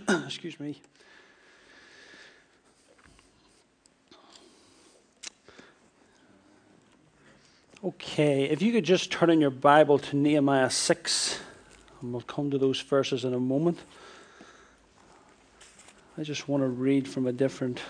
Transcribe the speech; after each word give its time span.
Excuse 0.26 0.58
me. 0.58 0.80
Okay, 7.84 8.44
if 8.44 8.62
you 8.62 8.72
could 8.72 8.84
just 8.84 9.12
turn 9.12 9.28
in 9.28 9.40
your 9.40 9.50
Bible 9.50 9.98
to 9.98 10.16
Nehemiah 10.16 10.70
6, 10.70 11.40
and 12.00 12.12
we'll 12.12 12.22
come 12.22 12.50
to 12.50 12.56
those 12.56 12.80
verses 12.80 13.24
in 13.24 13.34
a 13.34 13.40
moment. 13.40 13.78
I 16.16 16.22
just 16.22 16.48
want 16.48 16.62
to 16.62 16.68
read 16.68 17.06
from 17.06 17.26
a 17.26 17.32
different 17.32 17.82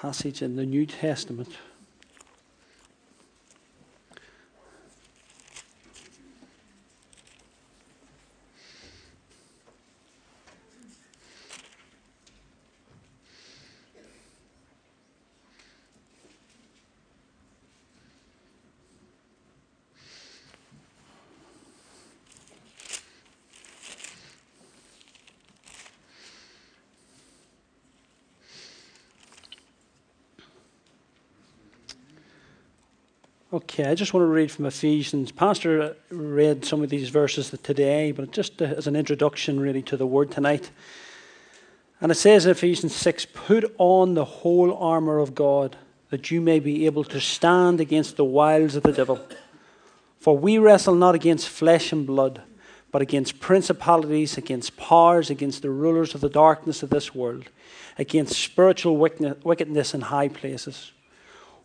passage 0.00 0.40
in 0.40 0.56
the 0.56 0.64
New 0.64 0.86
Testament. 0.86 1.50
Okay, 33.82 33.90
I 33.90 33.96
just 33.96 34.14
want 34.14 34.22
to 34.22 34.28
read 34.28 34.52
from 34.52 34.66
Ephesians. 34.66 35.32
Pastor 35.32 35.96
read 36.08 36.64
some 36.64 36.84
of 36.84 36.90
these 36.90 37.08
verses 37.08 37.50
today, 37.64 38.12
but 38.12 38.30
just 38.30 38.62
as 38.62 38.86
an 38.86 38.94
introduction, 38.94 39.58
really, 39.58 39.82
to 39.82 39.96
the 39.96 40.06
word 40.06 40.30
tonight. 40.30 40.70
And 42.00 42.12
it 42.12 42.14
says 42.14 42.44
in 42.44 42.52
Ephesians 42.52 42.94
6 42.94 43.26
Put 43.34 43.74
on 43.78 44.14
the 44.14 44.24
whole 44.24 44.72
armour 44.76 45.18
of 45.18 45.34
God, 45.34 45.76
that 46.10 46.30
you 46.30 46.40
may 46.40 46.60
be 46.60 46.86
able 46.86 47.02
to 47.02 47.20
stand 47.20 47.80
against 47.80 48.16
the 48.16 48.24
wiles 48.24 48.76
of 48.76 48.84
the 48.84 48.92
devil. 48.92 49.20
For 50.20 50.38
we 50.38 50.58
wrestle 50.58 50.94
not 50.94 51.16
against 51.16 51.48
flesh 51.48 51.90
and 51.90 52.06
blood, 52.06 52.40
but 52.92 53.02
against 53.02 53.40
principalities, 53.40 54.38
against 54.38 54.76
powers, 54.76 55.28
against 55.28 55.60
the 55.62 55.70
rulers 55.70 56.14
of 56.14 56.20
the 56.20 56.30
darkness 56.30 56.84
of 56.84 56.90
this 56.90 57.16
world, 57.16 57.46
against 57.98 58.40
spiritual 58.40 58.96
wickedness 58.96 59.92
in 59.92 60.02
high 60.02 60.28
places. 60.28 60.92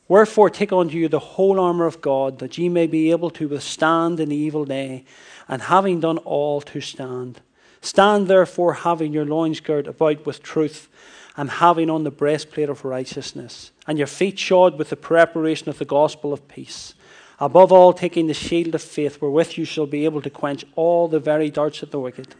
Wherefore, 0.08 0.50
take 0.50 0.72
unto 0.72 0.98
you 0.98 1.10
the 1.10 1.20
whole 1.20 1.60
armour 1.60 1.86
of 1.86 2.02
God, 2.02 2.40
that 2.40 2.58
ye 2.58 2.70
may 2.70 2.88
be 2.88 3.12
able 3.12 3.30
to 3.32 3.48
withstand 3.48 4.20
in 4.20 4.30
the 4.30 4.36
evil 4.36 4.64
day, 4.64 5.04
and 5.48 5.64
having 5.64 6.00
done 6.00 6.18
all, 6.20 6.62
to 6.62 6.80
stand. 6.80 7.42
Stand 7.82 8.28
therefore, 8.28 8.74
having 8.74 9.14
your 9.14 9.26
loins 9.26 9.60
girt 9.60 9.86
about 9.86 10.26
with 10.26 10.42
truth, 10.42 10.88
and 11.36 11.50
having 11.50 11.90
on 11.90 12.04
the 12.04 12.12
breastplate 12.12 12.70
of 12.70 12.86
righteousness, 12.86 13.72
and 13.86 13.98
your 13.98 14.08
feet 14.08 14.40
shod 14.40 14.78
with 14.78 14.90
the 14.90 14.96
preparation 14.96 15.70
of 15.70 15.78
the 15.78 15.86
gospel 15.86 16.34
of 16.34 16.48
peace. 16.48 16.96
Above 17.40 17.72
all, 17.72 17.94
taking 17.94 18.26
the 18.28 18.34
shield 18.34 18.74
of 18.74 18.82
faith, 18.82 19.22
wherewith 19.22 19.58
you 19.58 19.66
shall 19.66 19.86
be 19.86 20.06
able 20.06 20.22
to 20.22 20.30
quench 20.30 20.66
all 20.76 21.08
the 21.08 21.20
very 21.20 21.52
darts 21.52 21.84
of 21.84 21.92
the 21.92 22.00
wicked, 22.00 22.34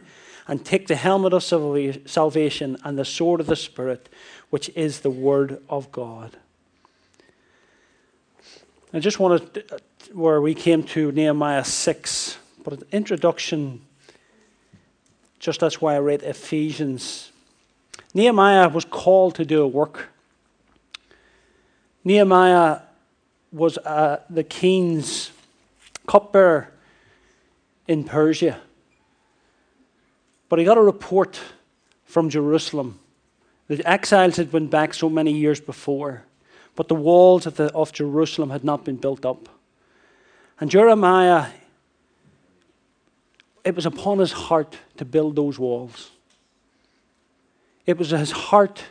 and 0.48 0.64
take 0.64 0.88
the 0.88 0.96
helmet 0.96 1.32
of 1.32 1.44
salvation 1.44 2.76
and 2.82 2.98
the 2.98 3.04
sword 3.04 3.40
of 3.40 3.46
the 3.46 3.54
Spirit, 3.54 4.08
which 4.50 4.70
is 4.70 5.00
the 5.00 5.10
word 5.10 5.62
of 5.68 5.92
God. 5.92 6.38
I 8.90 9.00
just 9.00 9.18
wanted 9.18 9.70
where 10.14 10.40
we 10.40 10.54
came 10.54 10.82
to 10.82 11.12
Nehemiah 11.12 11.62
6, 11.62 12.38
but 12.64 12.72
an 12.72 12.84
introduction, 12.90 13.82
just 15.38 15.60
that's 15.60 15.78
why 15.78 15.94
I 15.94 15.98
read 15.98 16.22
Ephesians. 16.22 17.30
Nehemiah 18.14 18.70
was 18.70 18.86
called 18.86 19.34
to 19.34 19.44
do 19.44 19.62
a 19.62 19.68
work. 19.68 20.08
Nehemiah 22.02 22.80
was 23.52 23.76
uh, 23.76 24.22
the 24.30 24.42
king's 24.42 25.32
cupbearer 26.06 26.72
in 27.86 28.04
Persia. 28.04 28.58
But 30.48 30.60
he 30.60 30.64
got 30.64 30.78
a 30.78 30.82
report 30.82 31.38
from 32.06 32.30
Jerusalem. 32.30 33.00
The 33.66 33.86
exiles 33.86 34.36
had 34.36 34.50
been 34.50 34.68
back 34.68 34.94
so 34.94 35.10
many 35.10 35.32
years 35.32 35.60
before 35.60 36.24
but 36.78 36.86
the 36.86 36.94
walls 36.94 37.44
of, 37.44 37.56
the, 37.56 37.74
of 37.74 37.90
Jerusalem 37.90 38.50
had 38.50 38.62
not 38.62 38.84
been 38.84 38.94
built 38.94 39.26
up. 39.26 39.48
And 40.60 40.70
Jeremiah, 40.70 41.46
it 43.64 43.74
was 43.74 43.84
upon 43.84 44.20
his 44.20 44.30
heart 44.30 44.78
to 44.96 45.04
build 45.04 45.34
those 45.34 45.58
walls. 45.58 46.12
It 47.84 47.98
was 47.98 48.10
his 48.10 48.30
heart, 48.30 48.84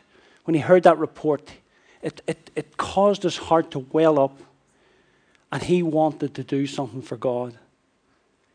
when 0.43 0.53
he 0.53 0.59
heard 0.59 0.83
that 0.83 0.97
report, 0.97 1.49
it, 2.01 2.21
it, 2.27 2.51
it 2.57 2.75
caused 2.75 3.23
his 3.23 3.37
heart 3.37 3.71
to 3.71 3.79
well 3.93 4.19
up, 4.19 4.37
and 5.49 5.63
he 5.63 5.81
wanted 5.81 6.33
to 6.33 6.43
do 6.43 6.67
something 6.67 7.01
for 7.01 7.15
God. 7.15 7.57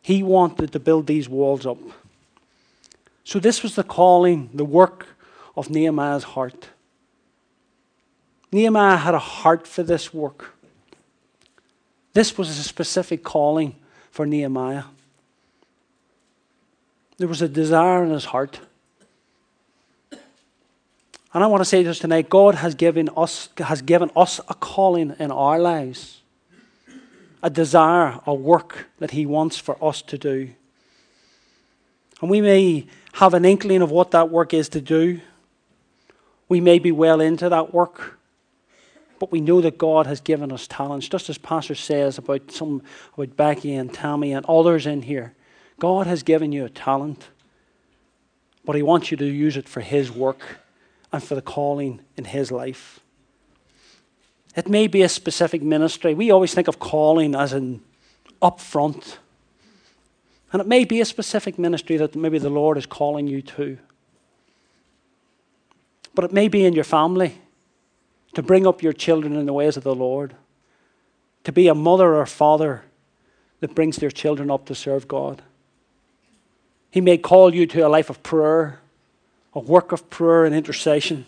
He 0.03 0.23
wanted 0.23 0.73
to 0.73 0.79
build 0.79 1.07
these 1.07 1.27
walls 1.27 1.65
up. 1.65 1.79
So, 3.25 3.39
this 3.39 3.63
was 3.63 3.77
the 3.77 3.83
calling, 3.83 4.51
the 4.53 4.67
work 4.67 5.07
of 5.57 5.71
Nehemiah's 5.71 6.25
heart. 6.25 6.69
Nehemiah 8.53 8.99
had 8.99 9.15
a 9.15 9.19
heart 9.19 9.67
for 9.67 9.83
this 9.83 10.13
work. 10.13 10.55
This 12.13 12.37
was 12.37 12.51
a 12.51 12.63
specific 12.63 13.25
calling 13.25 13.75
for 14.11 14.27
Nehemiah. 14.27 14.85
There 17.17 17.29
was 17.29 17.41
a 17.41 17.49
desire 17.49 18.05
in 18.05 18.11
his 18.11 18.27
heart. 18.27 18.61
And 21.35 21.43
I 21.43 21.47
want 21.47 21.63
to 21.63 21.65
say 21.65 21.83
this 21.83 21.99
tonight 21.99 22.29
God 22.29 22.57
has 22.57 22.75
given 22.75 23.09
us, 23.17 23.49
has 23.57 23.81
given 23.81 24.11
us 24.15 24.39
a 24.49 24.55
calling 24.55 25.17
in 25.19 25.31
our 25.31 25.59
lives, 25.59 26.21
a 27.43 27.49
desire, 27.49 28.21
a 28.27 28.35
work 28.35 28.89
that 28.99 29.13
He 29.13 29.25
wants 29.25 29.57
for 29.57 29.83
us 29.83 30.03
to 30.03 30.19
do. 30.19 30.51
And 32.21 32.31
we 32.31 32.41
may 32.41 32.87
have 33.15 33.35
an 33.35 33.45
inkling 33.45 33.83
of 33.83 33.91
what 33.91 34.11
that 34.11 34.31
work 34.31 34.53
is 34.53 34.69
to 34.71 34.81
do. 34.81 35.21
We 36.49 36.61
may 36.61 36.79
be 36.79 36.93
well 36.93 37.21
into 37.21 37.49
that 37.49 37.73
work. 37.73 38.19
But 39.23 39.31
we 39.31 39.41
know 39.41 39.61
that 39.61 39.79
God 39.79 40.09
has 40.09 40.21
given 40.21 40.51
us 40.51 40.67
talents, 40.67 41.09
just 41.09 41.31
as 41.31 41.39
Pastor 41.39 41.77
says 41.77 42.19
about 42.19 42.51
some 42.51 42.83
about 43.15 43.37
Becky 43.37 43.73
and 43.73 43.95
Tammy 43.95 44.33
and 44.33 44.45
others 44.47 44.85
in 44.85 45.03
here. 45.03 45.33
God 45.79 46.09
has 46.09 46.25
given 46.25 46.51
you 46.51 46.65
a 46.65 46.69
talent, 46.69 47.29
but 48.65 48.75
He 48.75 48.83
wants 48.83 49.13
you 49.13 49.17
to 49.19 49.25
use 49.25 49.57
it 49.57 49.69
for 49.69 49.81
His 49.81 50.11
work 50.11 50.59
and 51.13 51.23
for 51.23 51.37
the 51.37 51.41
calling 51.41 52.01
in 52.17 52.25
His 52.25 52.51
life. 52.51 52.99
It 54.57 54.69
may 54.69 54.89
be 54.89 55.03
a 55.03 55.09
specific 55.09 55.63
ministry. 55.63 56.15
We 56.15 56.33
always 56.33 56.53
think 56.53 56.67
of 56.67 56.81
calling 56.81 57.37
as 57.37 57.53
in 57.53 57.81
up 58.43 58.59
front. 58.59 59.21
And 60.53 60.61
it 60.61 60.67
may 60.67 60.85
be 60.85 61.01
a 61.01 61.05
specific 61.05 61.61
ministry 61.61 61.97
that 61.97 62.17
maybe 62.17 62.41
the 62.41 62.51
Lord 62.51 62.77
is 62.77 62.87
calling 62.87 63.29
you 63.29 63.41
to. 63.41 63.79
But 66.13 66.25
it 66.25 66.33
may 66.33 66.49
be 66.49 66.65
in 66.65 66.73
your 66.73 66.83
family 66.83 67.39
to 68.35 68.43
bring 68.43 68.67
up 68.67 68.83
your 68.83 68.93
children 68.93 69.37
in 69.37 69.47
the 69.47 69.53
ways 69.53 69.77
of 69.77 69.85
the 69.85 69.95
Lord, 69.95 70.35
to 71.45 71.53
be 71.53 71.69
a 71.69 71.75
mother 71.75 72.15
or 72.15 72.27
father 72.27 72.83
that 73.61 73.75
brings 73.75 73.97
their 73.97 74.11
children 74.11 74.51
up 74.51 74.67
to 74.67 74.75
serve 74.75 75.07
God. 75.07 75.43
He 76.91 77.01
may 77.01 77.19
call 77.19 77.55
you 77.55 77.67
to 77.69 77.87
a 77.87 77.89
life 77.89 78.11
of 78.11 78.23
prayer, 78.23 78.81
a 79.55 79.61
work 79.61 79.93
of 79.93 80.11
prayer 80.11 80.45
and 80.45 80.55
intercession. 80.55 81.27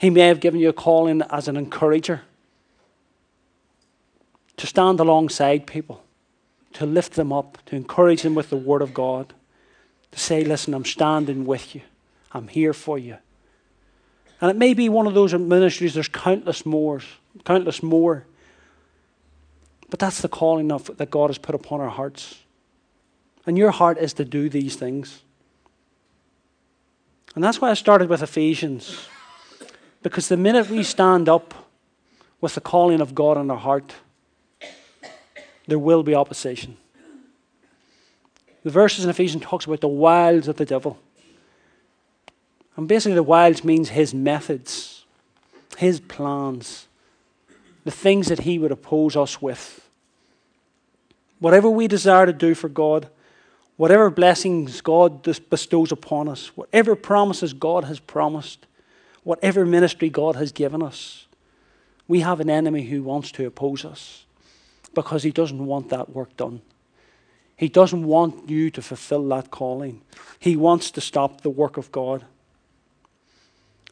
He 0.00 0.10
may 0.10 0.26
have 0.26 0.40
given 0.40 0.60
you 0.60 0.68
a 0.68 0.72
calling 0.72 1.22
as 1.30 1.48
an 1.48 1.56
encourager 1.56 2.22
to 4.56 4.66
stand 4.66 5.00
alongside 5.00 5.66
people, 5.66 6.04
to 6.74 6.86
lift 6.86 7.14
them 7.14 7.32
up, 7.32 7.58
to 7.66 7.76
encourage 7.76 8.22
them 8.22 8.34
with 8.34 8.50
the 8.50 8.56
Word 8.56 8.82
of 8.82 8.94
God, 8.94 9.32
to 10.10 10.18
say, 10.18 10.44
Listen, 10.44 10.74
I'm 10.74 10.84
standing 10.84 11.46
with 11.46 11.74
you, 11.74 11.82
I'm 12.32 12.48
here 12.48 12.72
for 12.72 12.98
you. 12.98 13.18
And 14.42 14.50
it 14.50 14.56
may 14.56 14.74
be 14.74 14.88
one 14.88 15.06
of 15.06 15.14
those 15.14 15.32
ministries, 15.32 15.94
there's 15.94 16.08
countless 16.08 16.66
more, 16.66 17.00
countless 17.44 17.80
more. 17.80 18.26
But 19.88 20.00
that's 20.00 20.20
the 20.20 20.28
calling 20.28 20.72
of, 20.72 20.90
that 20.96 21.12
God 21.12 21.30
has 21.30 21.38
put 21.38 21.54
upon 21.54 21.80
our 21.80 21.88
hearts. 21.88 22.40
And 23.46 23.56
your 23.56 23.70
heart 23.70 23.98
is 23.98 24.12
to 24.14 24.24
do 24.24 24.48
these 24.48 24.74
things. 24.74 25.22
And 27.36 27.44
that's 27.44 27.60
why 27.60 27.70
I 27.70 27.74
started 27.74 28.08
with 28.08 28.20
Ephesians. 28.20 29.06
Because 30.02 30.26
the 30.26 30.36
minute 30.36 30.68
we 30.68 30.82
stand 30.82 31.28
up 31.28 31.54
with 32.40 32.56
the 32.56 32.60
calling 32.60 33.00
of 33.00 33.14
God 33.14 33.36
in 33.36 33.48
our 33.48 33.56
heart, 33.56 33.94
there 35.68 35.78
will 35.78 36.02
be 36.02 36.16
opposition. 36.16 36.76
The 38.64 38.70
verses 38.70 39.04
in 39.04 39.10
Ephesians 39.10 39.44
talks 39.44 39.66
about 39.66 39.80
the 39.80 39.88
wiles 39.88 40.48
of 40.48 40.56
the 40.56 40.64
devil. 40.64 40.98
And 42.76 42.88
basically, 42.88 43.14
the 43.14 43.22
wiles 43.22 43.64
means 43.64 43.90
his 43.90 44.14
methods, 44.14 45.04
his 45.76 46.00
plans, 46.00 46.86
the 47.84 47.90
things 47.90 48.28
that 48.28 48.40
he 48.40 48.58
would 48.58 48.72
oppose 48.72 49.16
us 49.16 49.42
with. 49.42 49.88
Whatever 51.38 51.68
we 51.68 51.88
desire 51.88 52.26
to 52.26 52.32
do 52.32 52.54
for 52.54 52.68
God, 52.68 53.08
whatever 53.76 54.10
blessings 54.10 54.80
God 54.80 55.22
bestows 55.50 55.92
upon 55.92 56.28
us, 56.28 56.56
whatever 56.56 56.94
promises 56.94 57.52
God 57.52 57.84
has 57.84 57.98
promised, 57.98 58.66
whatever 59.24 59.66
ministry 59.66 60.08
God 60.08 60.36
has 60.36 60.52
given 60.52 60.82
us, 60.82 61.26
we 62.08 62.20
have 62.20 62.40
an 62.40 62.50
enemy 62.50 62.84
who 62.84 63.02
wants 63.02 63.32
to 63.32 63.46
oppose 63.46 63.84
us 63.84 64.24
because 64.94 65.22
he 65.22 65.30
doesn't 65.30 65.66
want 65.66 65.88
that 65.88 66.10
work 66.10 66.36
done. 66.36 66.60
He 67.56 67.68
doesn't 67.68 68.04
want 68.04 68.48
you 68.48 68.70
to 68.70 68.82
fulfill 68.82 69.26
that 69.28 69.50
calling. 69.50 70.02
He 70.38 70.56
wants 70.56 70.90
to 70.92 71.00
stop 71.00 71.40
the 71.40 71.50
work 71.50 71.76
of 71.76 71.92
God. 71.92 72.24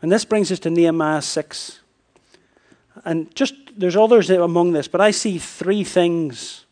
And 0.03 0.11
this 0.11 0.25
brings 0.25 0.51
us 0.51 0.59
to 0.61 0.71
Nehemiah 0.71 1.23
6. 1.23 1.81
And 3.05 3.35
just, 3.35 3.55
there's 3.77 3.97
others 3.97 4.31
among 4.31 4.73
this, 4.73 4.89
but 4.89 5.01
I 5.01 5.11
see 5.11 5.39
three 5.39 5.85
things, 5.85 6.65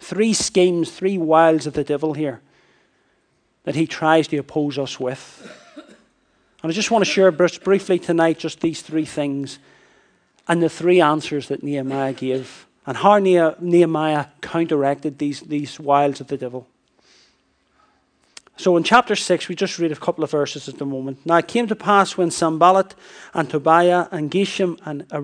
three 0.00 0.32
schemes, 0.32 0.90
three 0.90 1.18
wiles 1.18 1.66
of 1.66 1.74
the 1.74 1.84
devil 1.84 2.14
here 2.14 2.40
that 3.64 3.74
he 3.74 3.86
tries 3.86 4.28
to 4.28 4.36
oppose 4.36 4.78
us 4.78 5.00
with. 5.00 5.52
And 6.62 6.72
I 6.72 6.74
just 6.74 6.90
want 6.90 7.04
to 7.04 7.10
share 7.10 7.30
briefly 7.30 7.98
tonight 7.98 8.38
just 8.38 8.60
these 8.60 8.82
three 8.82 9.04
things 9.04 9.58
and 10.48 10.62
the 10.62 10.68
three 10.68 11.00
answers 11.00 11.48
that 11.48 11.62
Nehemiah 11.62 12.12
gave 12.12 12.66
and 12.86 12.96
how 12.96 13.18
Nehemiah 13.18 14.26
counteracted 14.40 15.18
these, 15.18 15.40
these 15.40 15.80
wiles 15.80 16.20
of 16.20 16.28
the 16.28 16.36
devil. 16.36 16.68
So 18.58 18.76
in 18.78 18.84
chapter 18.84 19.14
6, 19.14 19.48
we 19.48 19.54
just 19.54 19.78
read 19.78 19.92
a 19.92 19.96
couple 19.96 20.24
of 20.24 20.30
verses 20.30 20.66
at 20.66 20.78
the 20.78 20.86
moment. 20.86 21.24
Now 21.26 21.36
it 21.36 21.48
came 21.48 21.66
to 21.66 21.76
pass 21.76 22.16
when 22.16 22.30
Sanballat 22.30 22.94
and 23.34 23.50
Tobiah 23.50 24.08
and 24.10 24.30
Geshem 24.30 24.78
and 24.84 25.06
uh, 25.12 25.20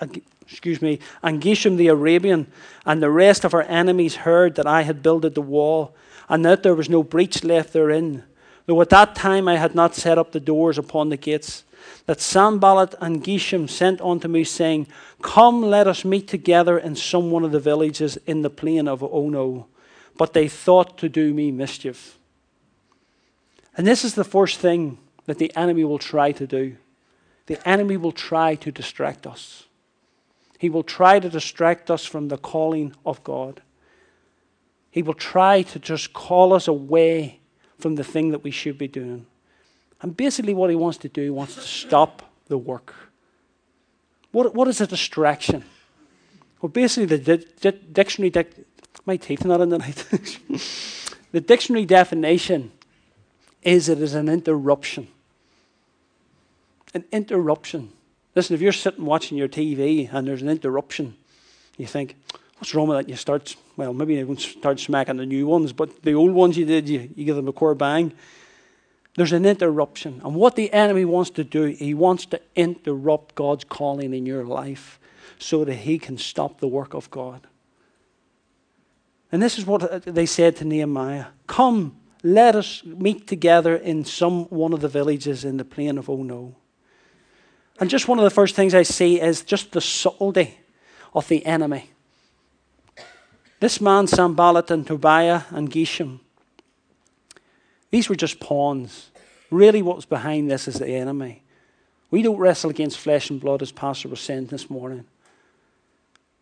uh, 0.00 0.06
excuse 0.46 0.80
me, 0.80 1.00
and 1.22 1.42
Geshem 1.42 1.76
the 1.76 1.88
Arabian 1.88 2.46
and 2.86 3.02
the 3.02 3.10
rest 3.10 3.44
of 3.44 3.52
our 3.52 3.62
enemies 3.62 4.16
heard 4.16 4.54
that 4.54 4.66
I 4.66 4.82
had 4.82 5.02
builded 5.02 5.34
the 5.34 5.42
wall 5.42 5.94
and 6.30 6.44
that 6.44 6.62
there 6.62 6.74
was 6.74 6.88
no 6.88 7.02
breach 7.02 7.44
left 7.44 7.72
therein, 7.74 8.24
though 8.64 8.80
at 8.80 8.88
that 8.88 9.14
time 9.14 9.46
I 9.46 9.56
had 9.56 9.74
not 9.74 9.94
set 9.94 10.16
up 10.16 10.32
the 10.32 10.40
doors 10.40 10.78
upon 10.78 11.10
the 11.10 11.16
gates, 11.16 11.64
that 12.06 12.20
Sanballat 12.20 12.94
and 13.00 13.22
Geshem 13.22 13.68
sent 13.68 14.00
unto 14.00 14.28
me, 14.28 14.44
saying, 14.44 14.86
Come, 15.22 15.62
let 15.62 15.86
us 15.86 16.04
meet 16.04 16.28
together 16.28 16.78
in 16.78 16.94
some 16.96 17.30
one 17.30 17.44
of 17.44 17.52
the 17.52 17.60
villages 17.60 18.16
in 18.26 18.42
the 18.42 18.50
plain 18.50 18.86
of 18.88 19.02
Ono. 19.02 19.66
But 20.16 20.32
they 20.32 20.48
thought 20.48 20.98
to 20.98 21.08
do 21.08 21.34
me 21.34 21.50
mischief. 21.50 22.18
And 23.76 23.86
this 23.86 24.04
is 24.04 24.14
the 24.14 24.24
first 24.24 24.58
thing 24.58 24.98
that 25.26 25.38
the 25.38 25.54
enemy 25.56 25.84
will 25.84 25.98
try 25.98 26.32
to 26.32 26.46
do. 26.46 26.76
The 27.46 27.68
enemy 27.68 27.96
will 27.96 28.12
try 28.12 28.54
to 28.56 28.70
distract 28.70 29.26
us. 29.26 29.64
He 30.58 30.68
will 30.68 30.82
try 30.82 31.20
to 31.20 31.28
distract 31.28 31.90
us 31.90 32.04
from 32.04 32.28
the 32.28 32.36
calling 32.36 32.94
of 33.06 33.22
God. 33.24 33.62
He 34.90 35.02
will 35.02 35.14
try 35.14 35.62
to 35.62 35.78
just 35.78 36.12
call 36.12 36.52
us 36.52 36.68
away 36.68 37.40
from 37.78 37.94
the 37.94 38.04
thing 38.04 38.30
that 38.30 38.44
we 38.44 38.50
should 38.50 38.76
be 38.76 38.88
doing. 38.88 39.26
And 40.02 40.16
basically, 40.16 40.54
what 40.54 40.70
he 40.70 40.76
wants 40.76 40.98
to 40.98 41.08
do, 41.08 41.22
he 41.22 41.30
wants 41.30 41.54
to 41.54 41.60
stop 41.60 42.22
the 42.48 42.58
work. 42.58 42.94
What, 44.32 44.54
what 44.54 44.68
is 44.68 44.80
a 44.80 44.86
distraction? 44.86 45.64
Well, 46.60 46.70
basically, 46.70 47.16
the 47.16 47.36
di- 47.36 47.46
di- 47.60 47.78
dictionary, 47.92 48.30
di- 48.30 48.44
my 49.06 49.16
teeth 49.16 49.44
are 49.44 49.48
not 49.48 49.60
in 49.60 49.70
the 49.70 49.78
night. 49.78 50.06
the 51.32 51.40
dictionary 51.40 51.84
definition 51.84 52.72
is 53.62 53.88
it 53.88 54.00
is 54.00 54.14
an 54.14 54.28
interruption. 54.28 55.08
An 56.94 57.04
interruption. 57.12 57.92
Listen, 58.34 58.54
if 58.54 58.60
you're 58.60 58.72
sitting 58.72 59.04
watching 59.04 59.36
your 59.36 59.48
TV 59.48 60.12
and 60.12 60.26
there's 60.26 60.42
an 60.42 60.48
interruption, 60.48 61.14
you 61.76 61.86
think, 61.86 62.16
what's 62.58 62.74
wrong 62.74 62.88
with 62.88 62.98
that? 62.98 63.08
You 63.08 63.16
start, 63.16 63.56
well, 63.76 63.92
maybe 63.92 64.14
you 64.14 64.26
won't 64.26 64.40
start 64.40 64.80
smacking 64.80 65.16
the 65.16 65.26
new 65.26 65.46
ones, 65.46 65.72
but 65.72 66.02
the 66.02 66.14
old 66.14 66.32
ones 66.32 66.56
you 66.56 66.64
did, 66.64 66.88
you, 66.88 67.10
you 67.14 67.24
give 67.24 67.36
them 67.36 67.48
a 67.48 67.52
core 67.52 67.74
bang. 67.74 68.12
There's 69.16 69.32
an 69.32 69.44
interruption. 69.44 70.20
And 70.24 70.34
what 70.34 70.56
the 70.56 70.72
enemy 70.72 71.04
wants 71.04 71.30
to 71.30 71.44
do, 71.44 71.64
he 71.64 71.94
wants 71.94 72.26
to 72.26 72.40
interrupt 72.54 73.34
God's 73.34 73.64
calling 73.64 74.14
in 74.14 74.26
your 74.26 74.44
life 74.44 75.00
so 75.38 75.64
that 75.64 75.74
he 75.74 75.98
can 75.98 76.18
stop 76.18 76.60
the 76.60 76.68
work 76.68 76.94
of 76.94 77.10
God. 77.10 77.46
And 79.32 79.42
this 79.42 79.58
is 79.58 79.66
what 79.66 80.02
they 80.04 80.26
said 80.26 80.56
to 80.56 80.64
Nehemiah 80.64 81.26
Come, 81.46 81.96
let 82.22 82.54
us 82.54 82.84
meet 82.84 83.26
together 83.26 83.76
in 83.76 84.04
some 84.04 84.44
one 84.46 84.72
of 84.72 84.80
the 84.80 84.88
villages 84.88 85.44
in 85.44 85.56
the 85.56 85.64
plain 85.64 85.98
of 85.98 86.10
Ono. 86.10 86.54
And 87.78 87.88
just 87.88 88.08
one 88.08 88.18
of 88.18 88.24
the 88.24 88.30
first 88.30 88.54
things 88.54 88.74
I 88.74 88.82
see 88.82 89.20
is 89.20 89.42
just 89.42 89.72
the 89.72 89.80
subtlety 89.80 90.58
of 91.14 91.28
the 91.28 91.44
enemy. 91.46 91.90
This 93.60 93.80
man, 93.80 94.06
Sanballat 94.06 94.70
and 94.70 94.86
Tobiah 94.86 95.42
and 95.50 95.70
Geshem, 95.70 96.20
these 97.90 98.08
were 98.08 98.14
just 98.14 98.38
pawns. 98.40 99.10
Really, 99.50 99.82
what 99.82 99.96
was 99.96 100.04
behind 100.04 100.50
this 100.50 100.68
is 100.68 100.78
the 100.78 100.88
enemy. 100.88 101.42
We 102.10 102.22
don't 102.22 102.38
wrestle 102.38 102.70
against 102.70 102.98
flesh 102.98 103.30
and 103.30 103.40
blood, 103.40 103.62
as 103.62 103.72
Pastor 103.72 104.08
was 104.08 104.20
saying 104.20 104.46
this 104.46 104.70
morning. 104.70 105.06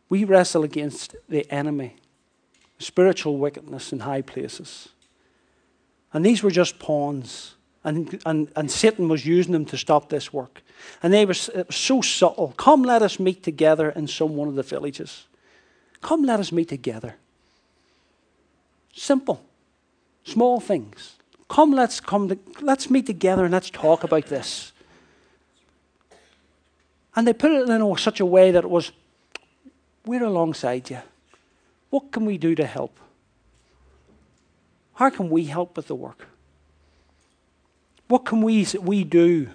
We 0.09 0.25
wrestle 0.25 0.63
against 0.63 1.15
the 1.29 1.51
enemy, 1.51 1.97
spiritual 2.79 3.39
wickedness 3.39 3.93
in 3.93 4.01
high 4.01 4.23
places. 4.23 4.89
And 6.13 6.25
these 6.25 6.43
were 6.43 6.51
just 6.51 6.79
pawns. 6.79 7.55
And, 7.85 8.21
and, 8.27 8.51
and 8.57 8.71
Satan 8.71 9.09
was 9.09 9.25
using 9.25 9.53
them 9.53 9.65
to 9.67 9.77
stop 9.77 10.09
this 10.09 10.33
work. 10.33 10.63
And 11.03 11.13
they 11.13 11.25
were, 11.25 11.35
it 11.55 11.67
was 11.67 11.77
so 11.77 12.01
subtle. 12.01 12.55
Come, 12.57 12.83
let 12.83 13.03
us 13.03 13.19
meet 13.19 13.43
together 13.43 13.91
in 13.91 14.09
some 14.09 14.37
one 14.37 14.49
of 14.49 14.55
the 14.55 14.63
villages. 14.63 15.27
Come, 16.01 16.25
let 16.25 16.41
us 16.41 16.53
meet 16.53 16.69
together. 16.69 17.17
Simple, 18.95 19.45
small 20.25 20.61
things. 20.61 21.17
Come, 21.49 21.73
let's 21.73 22.01
come. 22.01 22.29
To, 22.29 22.39
let's 22.61 22.91
meet 22.91 23.07
together 23.07 23.45
and 23.45 23.53
let's 23.53 23.71
talk 23.71 24.05
about 24.05 24.27
this. 24.27 24.73
And 27.17 27.27
they 27.27 27.33
put 27.33 27.53
it 27.53 27.69
in 27.69 27.97
such 27.97 28.21
a 28.21 28.27
way 28.27 28.51
that 28.51 28.65
it 28.65 28.71
was, 28.71 28.93
we're 30.05 30.25
alongside 30.25 30.91
you. 30.91 31.01
What 31.91 32.13
can 32.13 32.27
we 32.27 32.39
do 32.39 32.55
to 32.55 32.67
help? 32.67 32.99
How 34.99 35.11
can 35.11 35.31
we 35.31 35.45
help 35.45 35.77
with 35.77 35.87
the 35.87 35.95
work? 35.95 36.27
What 38.09 38.25
can 38.25 38.43
we, 38.43 38.67
we 38.81 39.05
do? 39.05 39.51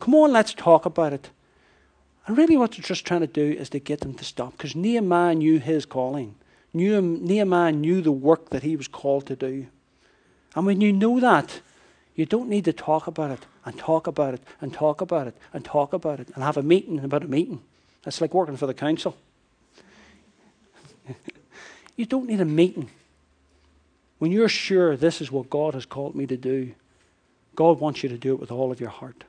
Come 0.00 0.16
on, 0.16 0.32
let's 0.32 0.52
talk 0.52 0.84
about 0.84 1.12
it. 1.12 1.30
And 2.26 2.36
really, 2.36 2.56
what 2.56 2.72
they're 2.72 2.82
just 2.82 3.06
trying 3.06 3.20
to 3.20 3.28
do 3.28 3.52
is 3.52 3.70
to 3.70 3.78
get 3.78 4.00
them 4.00 4.14
to 4.14 4.24
stop 4.24 4.50
because 4.56 4.74
Nehemiah 4.74 5.36
knew 5.36 5.60
his 5.60 5.86
calling. 5.86 6.34
Knew, 6.74 7.00
Nehemiah 7.00 7.70
knew 7.70 8.00
the 8.00 8.10
work 8.10 8.50
that 8.50 8.64
he 8.64 8.74
was 8.74 8.88
called 8.88 9.26
to 9.26 9.36
do. 9.36 9.68
And 10.56 10.66
when 10.66 10.80
you 10.80 10.92
know 10.92 11.20
that, 11.20 11.60
you 12.16 12.26
don't 12.26 12.48
need 12.48 12.64
to 12.64 12.72
talk 12.72 13.06
about 13.06 13.30
it 13.30 13.46
and 13.64 13.78
talk 13.78 14.08
about 14.08 14.34
it 14.34 14.42
and 14.60 14.74
talk 14.74 15.00
about 15.00 15.28
it 15.28 15.36
and 15.52 15.64
talk 15.64 15.92
about 15.92 16.18
it 16.18 16.30
and 16.34 16.42
have 16.42 16.56
a 16.56 16.64
meeting 16.64 16.98
about 16.98 17.22
a 17.22 17.28
meeting. 17.28 17.62
That's 18.02 18.20
like 18.20 18.34
working 18.34 18.56
for 18.56 18.66
the 18.66 18.74
council. 18.74 19.16
you 21.96 22.06
don't 22.06 22.26
need 22.26 22.40
a 22.40 22.44
meeting 22.44 22.90
when 24.20 24.30
you're 24.30 24.50
sure 24.50 24.96
this 24.96 25.20
is 25.20 25.32
what 25.32 25.50
God 25.50 25.72
has 25.72 25.86
called 25.86 26.14
me 26.14 26.26
to 26.26 26.36
do, 26.36 26.74
God 27.56 27.80
wants 27.80 28.02
you 28.02 28.08
to 28.10 28.18
do 28.18 28.34
it 28.34 28.38
with 28.38 28.52
all 28.52 28.70
of 28.70 28.78
your 28.78 28.90
heart. 28.90 29.24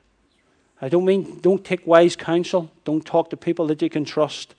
I 0.82 0.88
don't 0.90 1.06
mean 1.06 1.40
don't 1.40 1.64
take 1.64 1.86
wise 1.86 2.14
counsel, 2.14 2.70
don't 2.84 3.04
talk 3.04 3.30
to 3.30 3.36
people 3.36 3.66
that 3.68 3.80
you 3.80 3.88
can 3.88 4.04
trust. 4.04 4.54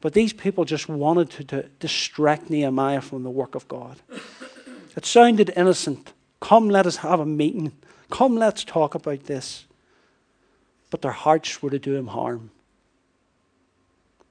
But 0.00 0.12
these 0.12 0.32
people 0.32 0.64
just 0.64 0.88
wanted 0.88 1.30
to, 1.30 1.44
to 1.44 1.62
distract 1.80 2.50
Nehemiah 2.50 3.00
from 3.00 3.24
the 3.24 3.30
work 3.30 3.56
of 3.56 3.66
God. 3.66 3.96
It 4.96 5.04
sounded 5.04 5.52
innocent. 5.56 6.12
Come, 6.40 6.68
let 6.68 6.86
us 6.86 6.98
have 6.98 7.18
a 7.18 7.26
meeting. 7.26 7.72
Come, 8.10 8.36
let's 8.36 8.62
talk 8.62 8.94
about 8.94 9.24
this. 9.24 9.66
But 10.90 11.02
their 11.02 11.10
hearts 11.10 11.60
were 11.60 11.70
to 11.70 11.80
do 11.80 11.96
him 11.96 12.08
harm. 12.08 12.52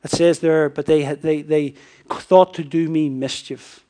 It 0.05 0.11
says 0.11 0.39
there, 0.39 0.69
but 0.69 0.85
they, 0.85 1.03
they, 1.15 1.41
they 1.41 1.73
thought 2.07 2.53
to 2.53 2.63
do 2.63 2.87
me 2.87 3.09
mischief. 3.09 3.83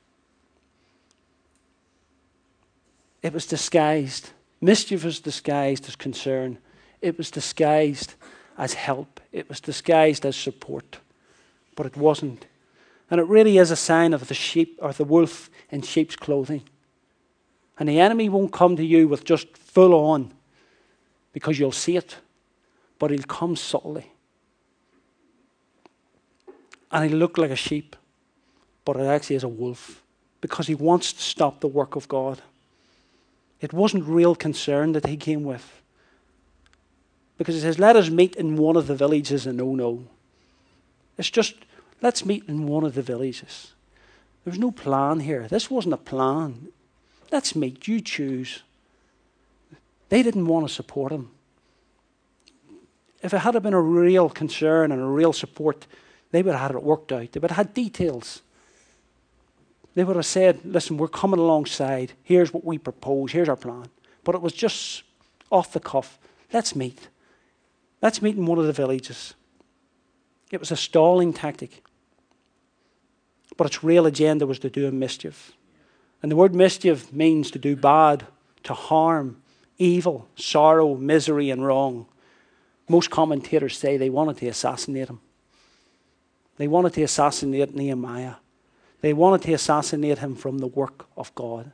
It 3.22 3.34
was 3.34 3.46
disguised. 3.46 4.32
Mischief 4.62 5.04
was 5.04 5.20
disguised 5.20 5.88
as 5.88 5.96
concern. 5.96 6.60
It 7.02 7.18
was 7.18 7.32
disguised 7.32 8.16
as 8.58 8.74
help. 8.74 9.20
It 9.32 9.50
was 9.50 9.60
disguised 9.60 10.26
as 10.26 10.36
support. 10.36 11.00
But 11.76 11.86
it 11.86 11.98
wasn't. 11.98 12.46
And 13.10 13.20
it 13.20 13.28
really 13.28 13.58
is 13.58 13.72
a 13.72 13.76
sign 13.76 14.14
of 14.14 14.28
the 14.28 14.34
sheep 14.34 14.80
or 14.82 14.92
the 14.94 15.04
wolf 15.04 15.50
in 15.70 15.82
sheep's 15.82 16.16
clothing. 16.16 16.64
And 17.80 17.88
the 17.88 18.00
enemy 18.00 18.30
won't 18.30 18.52
come 18.52 18.76
to 18.76 18.84
you 18.84 19.08
with 19.08 19.24
just 19.24 19.56
full 19.56 19.94
on 19.94 20.34
because 21.32 21.60
you'll 21.60 21.72
see 21.72 21.96
it, 21.96 22.18
but 22.98 23.12
he'll 23.12 23.22
come 23.24 23.56
subtly. 23.56 24.12
And 26.92 27.08
he'll 27.08 27.20
look 27.20 27.38
like 27.38 27.52
a 27.52 27.56
sheep, 27.56 27.96
but 28.84 28.96
it 28.96 29.06
actually 29.06 29.36
is 29.36 29.44
a 29.44 29.48
wolf 29.48 30.04
because 30.42 30.68
he 30.68 30.76
wants 30.76 31.14
to 31.14 31.22
stop 31.22 31.60
the 31.60 31.68
work 31.68 31.96
of 31.96 32.08
God. 32.08 32.42
It 33.60 33.74
wasn't 33.74 34.06
real 34.06 34.36
concern 34.36 34.92
that 34.92 35.08
he 35.08 35.18
came 35.18 35.44
with. 35.44 35.82
Because 37.38 37.56
he 37.56 37.62
says, 37.62 37.80
let 37.80 37.96
us 37.96 38.10
meet 38.10 38.36
in 38.36 38.58
one 38.58 38.76
of 38.76 38.88
the 38.88 38.96
villages 38.96 39.46
in 39.46 39.62
Ono. 39.62 40.04
It's 41.18 41.30
just, 41.30 41.56
let's 42.02 42.26
meet 42.26 42.44
in 42.48 42.68
one 42.68 42.84
of 42.84 42.96
the 42.96 43.02
villages. 43.02 43.74
There's 44.44 44.60
no 44.60 44.72
plan 44.72 45.20
here. 45.20 45.48
This 45.48 45.70
wasn't 45.70 45.94
a 45.94 45.98
plan. 45.98 46.70
Let's 47.32 47.56
meet. 47.56 47.88
You 47.88 48.00
choose. 48.00 48.64
They 50.10 50.24
didn't 50.24 50.48
want 50.48 50.68
to 50.68 50.74
support 50.74 51.12
him. 51.12 51.32
If 53.22 53.34
it 53.34 53.40
had 53.40 53.62
been 53.62 53.74
a 53.74 53.82
real 53.82 54.30
concern 54.30 54.92
and 54.92 55.02
a 55.02 55.06
real 55.06 55.34
support, 55.34 55.86
they 56.32 56.42
would 56.42 56.54
have 56.54 56.72
had 56.72 56.76
it 56.78 56.84
worked 56.84 57.12
out. 57.12 57.32
They 57.32 57.40
would 57.40 57.52
have 57.52 57.68
had 57.68 57.74
details. 57.74 58.42
They 59.98 60.04
would 60.04 60.16
have 60.16 60.28
said, 60.28 60.60
listen, 60.64 60.98
we're 60.98 61.08
coming 61.08 61.40
alongside. 61.40 62.14
Here's 62.22 62.54
what 62.54 62.64
we 62.64 62.78
propose. 62.78 63.32
Here's 63.32 63.50
our 63.50 63.56
plan. 63.56 63.88
But 64.24 64.36
it 64.36 64.44
was 64.44 64.54
just 64.54 65.02
off 65.52 65.74
the 65.74 65.80
cuff. 65.80 66.20
Let's 66.54 66.76
meet. 66.76 67.08
Let's 68.00 68.22
meet 68.22 68.38
in 68.38 68.46
one 68.46 68.60
of 68.60 68.68
the 68.68 68.74
villages. 68.74 69.34
It 70.52 70.60
was 70.60 70.70
a 70.70 70.76
stalling 70.76 71.34
tactic. 71.34 71.84
But 73.58 73.66
its 73.66 73.84
real 73.84 74.06
agenda 74.06 74.46
was 74.46 74.60
to 74.60 74.70
do 74.70 74.92
mischief. 74.92 75.54
And 76.22 76.32
the 76.32 76.36
word 76.36 76.54
mischief 76.54 77.12
means 77.12 77.50
to 77.50 77.58
do 77.58 77.76
bad, 77.76 78.28
to 78.66 78.76
harm, 78.76 79.42
evil, 79.80 80.28
sorrow, 80.36 80.94
misery, 80.94 81.50
and 81.50 81.66
wrong. 81.66 82.06
Most 82.88 83.10
commentators 83.10 83.76
say 83.76 83.98
they 83.98 84.12
wanted 84.12 84.38
to 84.38 84.48
assassinate 84.48 85.10
him. 85.10 85.22
They 86.58 86.68
wanted 86.68 86.94
to 86.94 87.02
assassinate 87.02 87.74
Nehemiah. 87.74 88.36
They 89.02 89.14
wanted 89.14 89.44
to 89.44 89.54
assassinate 89.54 90.20
him 90.20 90.36
from 90.36 90.58
the 90.58 90.68
work 90.68 91.06
of 91.16 91.34
God. 91.36 91.72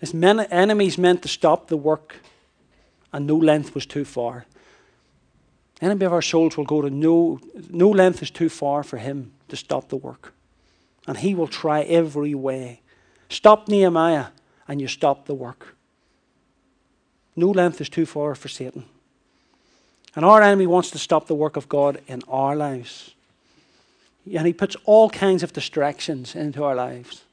His 0.00 0.14
enemies 0.14 0.98
meant 0.98 1.22
to 1.22 1.28
stop 1.28 1.68
the 1.68 1.76
work, 1.76 2.16
and 3.12 3.26
no 3.26 3.36
length 3.36 3.74
was 3.74 3.86
too 3.86 4.04
far. 4.04 4.46
Enemy 5.80 6.06
of 6.06 6.12
our 6.12 6.22
souls 6.22 6.56
will 6.56 6.64
go 6.64 6.80
to 6.82 6.90
no, 6.90 7.40
no 7.70 7.90
length 7.90 8.22
is 8.22 8.30
too 8.30 8.48
far 8.48 8.82
for 8.82 8.98
him 8.98 9.32
to 9.48 9.56
stop 9.56 9.88
the 9.88 9.96
work. 9.96 10.32
And 11.06 11.18
he 11.18 11.34
will 11.34 11.48
try 11.48 11.82
every 11.82 12.34
way. 12.34 12.80
Stop 13.28 13.68
Nehemiah, 13.68 14.26
and 14.68 14.80
you 14.80 14.88
stop 14.88 15.26
the 15.26 15.34
work. 15.34 15.76
No 17.34 17.48
length 17.50 17.80
is 17.80 17.88
too 17.88 18.06
far 18.06 18.34
for 18.34 18.48
Satan. 18.48 18.84
And 20.14 20.24
our 20.24 20.40
enemy 20.42 20.66
wants 20.66 20.90
to 20.92 20.98
stop 20.98 21.26
the 21.26 21.34
work 21.34 21.56
of 21.56 21.68
God 21.68 22.00
in 22.06 22.22
our 22.28 22.56
lives. 22.56 23.15
And 24.34 24.46
he 24.46 24.52
puts 24.52 24.76
all 24.84 25.08
kinds 25.08 25.42
of 25.42 25.52
distractions 25.52 26.34
into 26.34 26.64
our 26.64 26.74
lives. 26.74 27.24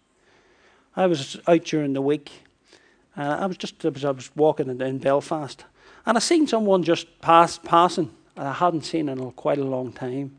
I 0.95 1.07
was 1.07 1.37
out 1.47 1.63
during 1.63 1.93
the 1.93 2.01
week. 2.01 2.31
and 3.15 3.27
I 3.27 3.45
was 3.45 3.57
just 3.57 3.83
I 3.83 3.89
was, 3.89 4.05
I 4.05 4.11
was 4.11 4.29
walking 4.35 4.69
in, 4.69 4.81
in, 4.81 4.99
Belfast, 4.99 5.65
and 6.05 6.17
I 6.17 6.19
seen 6.19 6.47
someone 6.47 6.83
just 6.83 7.19
pass 7.19 7.57
passing, 7.57 8.11
and 8.35 8.47
I 8.47 8.53
hadn't 8.53 8.85
seen 8.85 9.09
in 9.09 9.31
quite 9.31 9.57
a 9.57 9.63
long 9.63 9.91
time, 9.91 10.37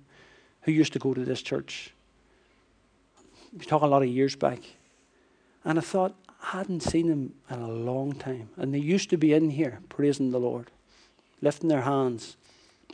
who 0.62 0.72
used 0.72 0.92
to 0.92 0.98
go 0.98 1.12
to 1.12 1.24
this 1.24 1.42
church. 1.42 1.92
We're 3.52 3.64
talking 3.64 3.88
a 3.88 3.90
lot 3.90 4.02
of 4.02 4.08
years 4.08 4.36
back, 4.36 4.60
and 5.64 5.78
I 5.78 5.82
thought 5.82 6.14
I 6.42 6.58
hadn't 6.58 6.80
seen 6.80 7.08
them 7.08 7.34
in 7.50 7.58
a 7.60 7.68
long 7.68 8.12
time, 8.12 8.50
and 8.56 8.72
they 8.72 8.78
used 8.78 9.10
to 9.10 9.16
be 9.16 9.32
in 9.32 9.50
here 9.50 9.80
praising 9.88 10.30
the 10.30 10.40
Lord, 10.40 10.70
lifting 11.40 11.68
their 11.68 11.82
hands 11.82 12.36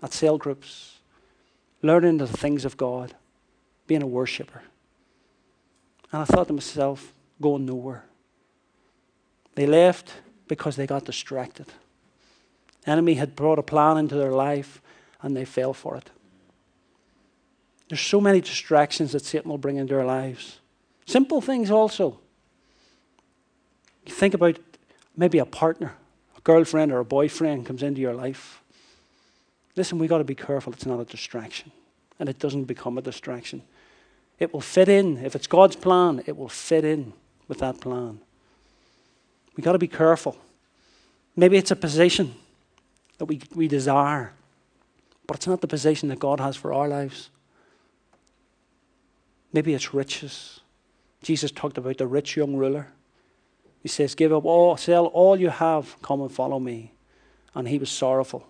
at 0.02 0.14
cell 0.14 0.38
groups, 0.38 0.98
learning 1.82 2.18
the 2.18 2.26
things 2.26 2.64
of 2.64 2.78
God 2.78 3.14
being 3.90 4.02
a 4.04 4.06
worshipper. 4.06 4.62
And 6.12 6.22
I 6.22 6.24
thought 6.24 6.46
to 6.46 6.52
myself, 6.52 7.12
going 7.42 7.66
nowhere. 7.66 8.04
They 9.56 9.66
left 9.66 10.12
because 10.46 10.76
they 10.76 10.86
got 10.86 11.06
distracted. 11.06 11.66
Enemy 12.86 13.14
had 13.14 13.34
brought 13.34 13.58
a 13.58 13.64
plan 13.64 13.96
into 13.96 14.14
their 14.14 14.30
life 14.30 14.80
and 15.22 15.36
they 15.36 15.44
fell 15.44 15.74
for 15.74 15.96
it. 15.96 16.08
There's 17.88 18.00
so 18.00 18.20
many 18.20 18.40
distractions 18.40 19.10
that 19.10 19.24
Satan 19.24 19.50
will 19.50 19.58
bring 19.58 19.76
into 19.76 19.98
our 19.98 20.06
lives. 20.06 20.60
Simple 21.04 21.40
things 21.40 21.68
also. 21.68 22.20
You 24.06 24.12
think 24.12 24.34
about 24.34 24.60
maybe 25.16 25.38
a 25.38 25.44
partner, 25.44 25.94
a 26.38 26.40
girlfriend 26.42 26.92
or 26.92 27.00
a 27.00 27.04
boyfriend 27.04 27.66
comes 27.66 27.82
into 27.82 28.00
your 28.00 28.14
life. 28.14 28.62
Listen, 29.74 29.98
we've 29.98 30.08
got 30.08 30.18
to 30.18 30.24
be 30.24 30.36
careful 30.36 30.72
it's 30.72 30.86
not 30.86 31.00
a 31.00 31.04
distraction 31.04 31.72
and 32.20 32.28
it 32.28 32.38
doesn't 32.38 32.66
become 32.66 32.98
a 32.98 33.02
distraction. 33.02 33.62
It 34.40 34.52
will 34.54 34.62
fit 34.62 34.88
in. 34.88 35.18
If 35.18 35.36
it's 35.36 35.46
God's 35.46 35.76
plan, 35.76 36.22
it 36.26 36.36
will 36.36 36.48
fit 36.48 36.84
in 36.84 37.12
with 37.46 37.58
that 37.58 37.80
plan. 37.80 38.20
We've 39.54 39.64
got 39.64 39.72
to 39.72 39.78
be 39.78 39.86
careful. 39.86 40.36
Maybe 41.36 41.58
it's 41.58 41.70
a 41.70 41.76
position 41.76 42.34
that 43.18 43.26
we, 43.26 43.40
we 43.54 43.68
desire, 43.68 44.32
but 45.26 45.36
it's 45.36 45.46
not 45.46 45.60
the 45.60 45.68
position 45.68 46.08
that 46.08 46.18
God 46.18 46.40
has 46.40 46.56
for 46.56 46.72
our 46.72 46.88
lives. 46.88 47.28
Maybe 49.52 49.74
it's 49.74 49.92
riches. 49.92 50.60
Jesus 51.22 51.50
talked 51.50 51.76
about 51.76 51.98
the 51.98 52.06
rich 52.06 52.36
young 52.36 52.56
ruler. 52.56 52.88
He 53.82 53.88
says, 53.88 54.14
Give 54.14 54.32
up 54.32 54.44
all, 54.44 54.76
sell 54.76 55.06
all 55.06 55.38
you 55.38 55.50
have, 55.50 56.00
come 56.02 56.22
and 56.22 56.32
follow 56.32 56.58
me. 56.58 56.92
And 57.54 57.68
he 57.68 57.78
was 57.78 57.90
sorrowful, 57.90 58.46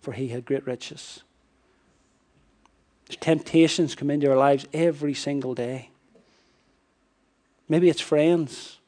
for 0.00 0.12
he 0.12 0.28
had 0.28 0.44
great 0.44 0.66
riches. 0.66 1.22
Temptations 3.20 3.94
come 3.94 4.10
into 4.10 4.30
our 4.30 4.36
lives 4.36 4.66
every 4.72 5.14
single 5.14 5.54
day. 5.54 5.90
Maybe 7.68 7.88
it's 7.88 8.00
friends. 8.00 8.78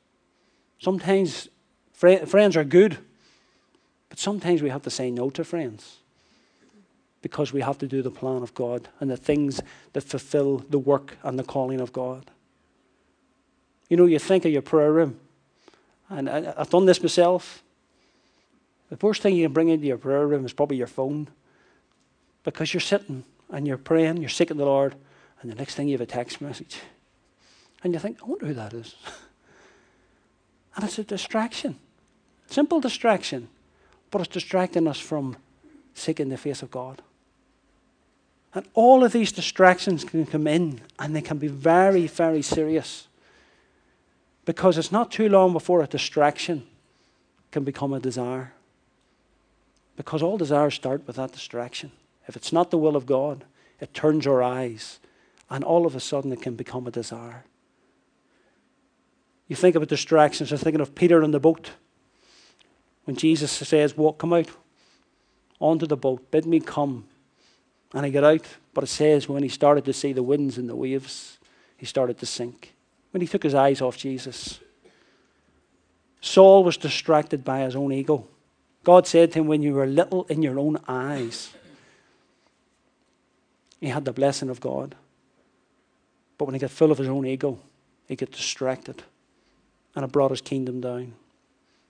Sometimes 0.78 1.48
fr- 1.92 2.26
friends 2.26 2.56
are 2.56 2.64
good, 2.64 2.98
but 4.08 4.18
sometimes 4.18 4.62
we 4.62 4.70
have 4.70 4.82
to 4.82 4.90
say 4.90 5.10
no 5.10 5.30
to 5.30 5.44
friends 5.44 5.98
because 7.22 7.52
we 7.52 7.62
have 7.62 7.78
to 7.78 7.86
do 7.86 8.02
the 8.02 8.10
plan 8.10 8.42
of 8.42 8.54
God 8.54 8.88
and 9.00 9.10
the 9.10 9.16
things 9.16 9.62
that 9.94 10.02
fulfill 10.02 10.58
the 10.68 10.78
work 10.78 11.16
and 11.22 11.38
the 11.38 11.44
calling 11.44 11.80
of 11.80 11.92
God. 11.92 12.30
You 13.88 13.96
know, 13.96 14.04
you 14.04 14.18
think 14.18 14.44
of 14.44 14.52
your 14.52 14.62
prayer 14.62 14.92
room, 14.92 15.18
and 16.10 16.28
I, 16.28 16.52
I've 16.56 16.70
done 16.70 16.84
this 16.84 17.02
myself. 17.02 17.62
The 18.90 18.96
first 18.96 19.22
thing 19.22 19.36
you 19.36 19.46
can 19.46 19.54
bring 19.54 19.70
into 19.70 19.86
your 19.86 19.96
prayer 19.96 20.26
room 20.26 20.44
is 20.44 20.52
probably 20.52 20.76
your 20.76 20.86
phone 20.86 21.28
because 22.44 22.74
you're 22.74 22.80
sitting 22.80 23.24
and 23.50 23.66
you're 23.66 23.78
praying, 23.78 24.18
you're 24.18 24.28
seeking 24.28 24.56
the 24.56 24.64
Lord, 24.64 24.94
and 25.40 25.50
the 25.50 25.56
next 25.56 25.74
thing 25.74 25.88
you 25.88 25.94
have 25.94 26.00
a 26.00 26.06
text 26.06 26.40
message. 26.40 26.80
And 27.82 27.92
you 27.92 27.98
think, 27.98 28.18
I 28.22 28.26
wonder 28.26 28.46
who 28.46 28.54
that 28.54 28.72
is. 28.72 28.94
and 30.76 30.84
it's 30.84 30.98
a 30.98 31.04
distraction. 31.04 31.78
Simple 32.46 32.80
distraction, 32.80 33.48
but 34.10 34.20
it's 34.20 34.32
distracting 34.32 34.88
us 34.88 34.98
from 34.98 35.36
seeking 35.94 36.28
the 36.28 36.36
face 36.36 36.62
of 36.62 36.70
God. 36.70 37.02
And 38.54 38.66
all 38.74 39.02
of 39.02 39.12
these 39.12 39.32
distractions 39.32 40.04
can 40.04 40.26
come 40.26 40.46
in 40.46 40.80
and 40.98 41.14
they 41.14 41.22
can 41.22 41.38
be 41.38 41.48
very, 41.48 42.06
very 42.06 42.42
serious. 42.42 43.08
Because 44.44 44.78
it's 44.78 44.92
not 44.92 45.10
too 45.10 45.28
long 45.28 45.52
before 45.52 45.82
a 45.82 45.86
distraction 45.86 46.64
can 47.50 47.64
become 47.64 47.92
a 47.92 48.00
desire. 48.00 48.52
Because 49.96 50.22
all 50.22 50.38
desires 50.38 50.74
start 50.74 51.06
with 51.06 51.16
that 51.16 51.32
distraction. 51.32 51.90
If 52.26 52.36
it's 52.36 52.52
not 52.52 52.70
the 52.70 52.78
will 52.78 52.96
of 52.96 53.06
God, 53.06 53.44
it 53.80 53.94
turns 53.94 54.26
our 54.26 54.42
eyes, 54.42 54.98
and 55.50 55.62
all 55.62 55.86
of 55.86 55.94
a 55.94 56.00
sudden 56.00 56.32
it 56.32 56.42
can 56.42 56.54
become 56.54 56.86
a 56.86 56.90
desire. 56.90 57.44
You 59.48 59.56
think 59.56 59.76
about 59.76 59.88
distractions. 59.88 60.50
I'm 60.52 60.58
thinking 60.58 60.80
of 60.80 60.94
Peter 60.94 61.22
in 61.22 61.30
the 61.30 61.40
boat. 61.40 61.72
When 63.04 63.16
Jesus 63.16 63.52
says, 63.52 63.96
Walk, 63.96 64.18
come 64.18 64.32
out 64.32 64.48
onto 65.60 65.86
the 65.86 65.96
boat, 65.96 66.30
bid 66.30 66.46
me 66.46 66.60
come. 66.60 67.04
And 67.92 68.06
he 68.06 68.10
got 68.10 68.24
out. 68.24 68.46
But 68.72 68.84
it 68.84 68.88
says 68.88 69.28
when 69.28 69.42
he 69.42 69.48
started 69.48 69.84
to 69.84 69.92
see 69.92 70.12
the 70.12 70.22
winds 70.22 70.58
and 70.58 70.68
the 70.68 70.74
waves, 70.74 71.38
he 71.76 71.86
started 71.86 72.18
to 72.18 72.26
sink. 72.26 72.74
When 73.10 73.20
he 73.20 73.28
took 73.28 73.42
his 73.42 73.54
eyes 73.54 73.80
off 73.80 73.96
Jesus. 73.96 74.60
Saul 76.20 76.64
was 76.64 76.78
distracted 76.78 77.44
by 77.44 77.60
his 77.60 77.76
own 77.76 77.92
ego. 77.92 78.26
God 78.82 79.06
said 79.06 79.32
to 79.32 79.40
him, 79.40 79.46
When 79.46 79.62
you 79.62 79.74
were 79.74 79.86
little 79.86 80.24
in 80.24 80.42
your 80.42 80.58
own 80.58 80.78
eyes, 80.88 81.52
he 83.84 83.92
had 83.92 84.04
the 84.04 84.12
blessing 84.12 84.48
of 84.48 84.60
God. 84.60 84.94
But 86.38 86.46
when 86.46 86.54
he 86.54 86.58
got 86.58 86.70
full 86.70 86.90
of 86.90 86.98
his 86.98 87.08
own 87.08 87.26
ego, 87.26 87.58
he 88.08 88.16
got 88.16 88.30
distracted. 88.30 89.02
And 89.94 90.04
it 90.04 90.12
brought 90.12 90.30
his 90.30 90.40
kingdom 90.40 90.80
down. 90.80 91.12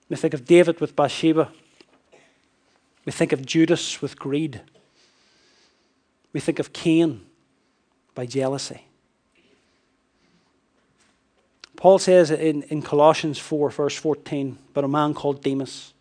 We 0.09 0.17
think 0.17 0.33
of 0.33 0.45
David 0.45 0.81
with 0.81 0.95
Bathsheba. 0.95 1.51
We 3.05 3.11
think 3.11 3.31
of 3.31 3.45
Judas 3.45 4.01
with 4.01 4.19
greed. 4.19 4.61
We 6.33 6.39
think 6.39 6.59
of 6.59 6.73
Cain 6.73 7.25
by 8.13 8.25
jealousy. 8.25 8.85
Paul 11.77 11.99
says 11.99 12.29
in, 12.29 12.63
in 12.63 12.81
Colossians 12.81 13.39
4, 13.39 13.69
verse 13.69 13.95
14, 13.95 14.57
about 14.71 14.83
a 14.83 14.87
man 14.87 15.13
called 15.13 15.41
Demas. 15.41 15.93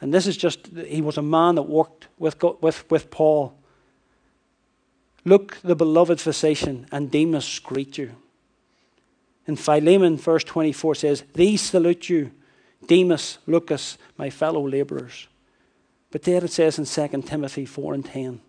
And 0.00 0.12
this 0.12 0.26
is 0.26 0.36
just, 0.36 0.66
he 0.86 1.00
was 1.00 1.18
a 1.18 1.22
man 1.22 1.54
that 1.54 1.62
worked 1.62 2.08
with, 2.18 2.42
with, 2.60 2.90
with 2.90 3.10
Paul 3.10 3.54
Luke, 5.24 5.58
the 5.62 5.76
beloved 5.76 6.20
physician, 6.20 6.86
and 6.90 7.10
Demas 7.10 7.58
greet 7.58 7.98
you. 7.98 8.12
In 9.46 9.56
Philemon, 9.56 10.16
verse 10.16 10.44
24 10.44 10.94
says, 10.94 11.24
These 11.34 11.60
salute 11.60 12.08
you, 12.08 12.30
Demas, 12.86 13.38
Lucas, 13.46 13.98
my 14.16 14.30
fellow 14.30 14.66
laborers. 14.66 15.28
But 16.10 16.22
there 16.22 16.44
it 16.44 16.50
says 16.50 16.78
in 16.78 16.84
2 16.84 17.22
Timothy 17.22 17.66
4 17.66 17.94
and 17.94 18.04
10, 18.04 18.40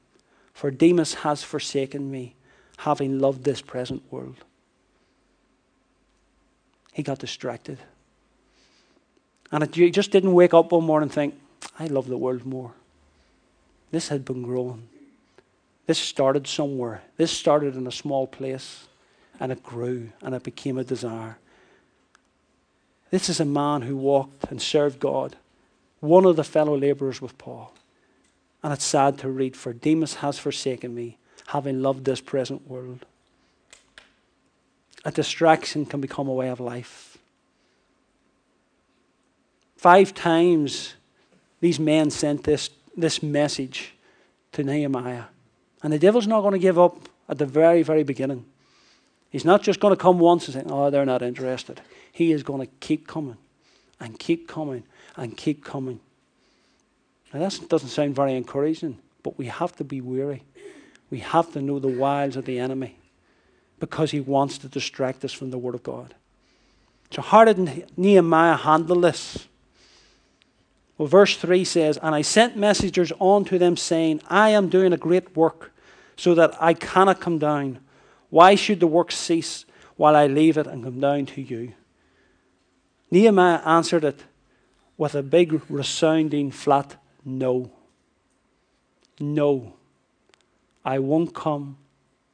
For 0.53 0.71
Demas 0.71 1.15
has 1.15 1.43
forsaken 1.43 2.09
me, 2.09 2.35
having 2.77 3.19
loved 3.19 3.43
this 3.43 3.61
present 3.61 4.03
world. 4.11 4.37
he 6.93 7.03
got 7.03 7.19
distracted. 7.19 7.77
And 9.51 9.75
you 9.77 9.89
just 9.91 10.11
didn't 10.11 10.33
wake 10.33 10.53
up 10.53 10.71
one 10.71 10.83
morning 10.83 11.05
and 11.05 11.13
think, 11.13 11.39
I 11.77 11.87
love 11.87 12.07
the 12.07 12.17
world 12.17 12.45
more. 12.45 12.73
This 13.91 14.07
had 14.07 14.25
been 14.25 14.41
growing. 14.43 14.87
This 15.91 15.99
started 15.99 16.47
somewhere. 16.47 17.01
This 17.17 17.33
started 17.33 17.75
in 17.75 17.85
a 17.85 17.91
small 17.91 18.25
place 18.25 18.87
and 19.41 19.51
it 19.51 19.61
grew 19.61 20.13
and 20.21 20.33
it 20.33 20.41
became 20.41 20.77
a 20.77 20.85
desire. 20.85 21.37
This 23.09 23.27
is 23.27 23.41
a 23.41 23.45
man 23.45 23.81
who 23.81 23.97
walked 23.97 24.45
and 24.49 24.61
served 24.61 25.01
God, 25.01 25.35
one 25.99 26.23
of 26.23 26.37
the 26.37 26.45
fellow 26.45 26.77
laborers 26.77 27.21
with 27.21 27.37
Paul. 27.37 27.73
And 28.63 28.71
it's 28.71 28.85
sad 28.85 29.17
to 29.17 29.29
read, 29.29 29.57
for 29.57 29.73
Demas 29.73 30.13
has 30.13 30.39
forsaken 30.39 30.95
me, 30.95 31.17
having 31.47 31.81
loved 31.81 32.05
this 32.05 32.21
present 32.21 32.69
world. 32.69 33.05
A 35.03 35.11
distraction 35.11 35.85
can 35.85 35.99
become 35.99 36.29
a 36.29 36.33
way 36.33 36.47
of 36.47 36.61
life. 36.61 37.17
Five 39.75 40.13
times 40.13 40.93
these 41.59 41.81
men 41.81 42.11
sent 42.11 42.45
this, 42.45 42.69
this 42.95 43.21
message 43.21 43.93
to 44.53 44.63
Nehemiah. 44.63 45.25
And 45.83 45.91
the 45.91 45.99
devil's 45.99 46.27
not 46.27 46.41
going 46.41 46.53
to 46.53 46.59
give 46.59 46.77
up 46.77 46.97
at 47.27 47.37
the 47.37 47.45
very, 47.45 47.83
very 47.83 48.03
beginning. 48.03 48.45
He's 49.29 49.45
not 49.45 49.63
just 49.63 49.79
going 49.79 49.95
to 49.95 50.01
come 50.01 50.19
once 50.19 50.47
and 50.47 50.55
say, 50.55 50.63
oh, 50.71 50.89
they're 50.89 51.05
not 51.05 51.21
interested. 51.21 51.81
He 52.11 52.31
is 52.31 52.43
going 52.43 52.61
to 52.61 52.71
keep 52.79 53.07
coming 53.07 53.37
and 53.99 54.19
keep 54.19 54.47
coming 54.47 54.83
and 55.15 55.35
keep 55.37 55.63
coming. 55.63 55.99
Now, 57.33 57.39
that 57.39 57.69
doesn't 57.69 57.89
sound 57.89 58.15
very 58.15 58.35
encouraging, 58.35 58.97
but 59.23 59.37
we 59.37 59.45
have 59.45 59.75
to 59.77 59.83
be 59.83 60.01
weary. 60.01 60.43
We 61.09 61.19
have 61.19 61.53
to 61.53 61.61
know 61.61 61.79
the 61.79 61.87
wiles 61.87 62.35
of 62.35 62.45
the 62.45 62.59
enemy 62.59 62.97
because 63.79 64.11
he 64.11 64.19
wants 64.19 64.57
to 64.59 64.67
distract 64.67 65.23
us 65.23 65.31
from 65.33 65.51
the 65.51 65.57
Word 65.57 65.75
of 65.75 65.83
God. 65.83 66.13
So, 67.11 67.21
how 67.21 67.45
did 67.45 67.97
Nehemiah 67.97 68.55
handle 68.55 69.01
this? 69.01 69.47
Well, 70.97 71.07
verse 71.07 71.35
3 71.35 71.65
says, 71.65 71.97
And 71.97 72.13
I 72.13 72.21
sent 72.21 72.55
messengers 72.55 73.11
on 73.19 73.43
to 73.45 73.57
them, 73.57 73.75
saying, 73.75 74.21
I 74.29 74.49
am 74.49 74.69
doing 74.69 74.93
a 74.93 74.97
great 74.97 75.35
work, 75.35 75.70
so 76.21 76.35
that 76.35 76.55
I 76.61 76.75
cannot 76.75 77.19
come 77.19 77.39
down. 77.39 77.79
Why 78.29 78.53
should 78.53 78.79
the 78.79 78.85
work 78.85 79.11
cease 79.11 79.65
while 79.95 80.15
I 80.15 80.27
leave 80.27 80.55
it 80.55 80.67
and 80.67 80.83
come 80.83 80.99
down 80.99 81.25
to 81.25 81.41
you? 81.41 81.73
Nehemiah 83.09 83.59
answered 83.65 84.03
it 84.03 84.23
with 84.97 85.15
a 85.15 85.23
big, 85.23 85.59
resounding, 85.67 86.51
flat 86.51 86.97
no. 87.25 87.71
No. 89.19 89.73
I 90.85 90.99
won't 90.99 91.33
come. 91.33 91.77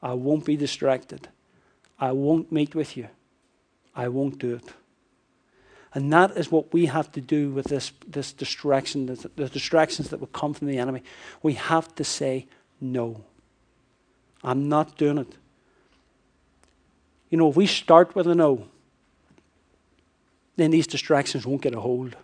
I 0.03 0.15
won't 0.15 0.43
be 0.43 0.57
distracted. 0.57 1.29
I 1.97 2.11
won't 2.11 2.51
meet 2.51 2.75
with 2.75 2.97
you. 2.97 3.07
I 3.95 4.09
won't 4.09 4.37
do 4.37 4.55
it. 4.55 4.73
And 5.93 6.11
that 6.11 6.31
is 6.35 6.51
what 6.51 6.73
we 6.73 6.87
have 6.87 7.09
to 7.13 7.21
do 7.21 7.51
with 7.51 7.67
this, 7.67 7.93
this 8.05 8.33
distraction, 8.33 9.05
the 9.05 9.47
distractions 9.47 10.09
that 10.09 10.19
will 10.19 10.27
come 10.27 10.53
from 10.53 10.67
the 10.67 10.77
enemy. 10.77 11.03
We 11.41 11.53
have 11.53 11.95
to 11.95 12.03
say, 12.03 12.47
no. 12.81 13.23
I'm 14.43 14.69
not 14.69 14.97
doing 14.97 15.17
it. 15.17 15.33
You 17.29 17.37
know, 17.37 17.49
if 17.49 17.55
we 17.55 17.67
start 17.67 18.15
with 18.15 18.27
a 18.27 18.35
no, 18.35 18.67
then 20.55 20.71
these 20.71 20.87
distractions 20.87 21.45
won't 21.45 21.61
get 21.61 21.75
a 21.75 21.79
hold. 21.79 22.15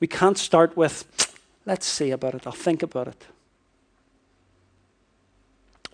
We 0.00 0.06
can't 0.06 0.36
start 0.36 0.76
with, 0.76 1.36
let's 1.64 1.86
see 1.86 2.10
about 2.10 2.34
it, 2.34 2.46
I'll 2.46 2.52
think 2.52 2.82
about 2.82 3.08
it. 3.08 3.26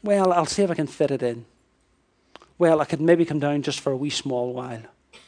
Well, 0.02 0.32
I'll 0.32 0.46
see 0.46 0.62
if 0.62 0.70
I 0.70 0.75
can 0.75 0.87
fit 0.87 1.10
it 1.10 1.22
in. 1.22 1.44
Well, 2.56 2.80
I 2.80 2.84
could 2.84 3.00
maybe 3.00 3.25
come 3.25 3.40
down 3.40 3.62
just 3.62 3.80
for 3.80 3.92
a 3.92 3.96
wee 3.96 4.10
small 4.10 4.52
while 4.52 4.82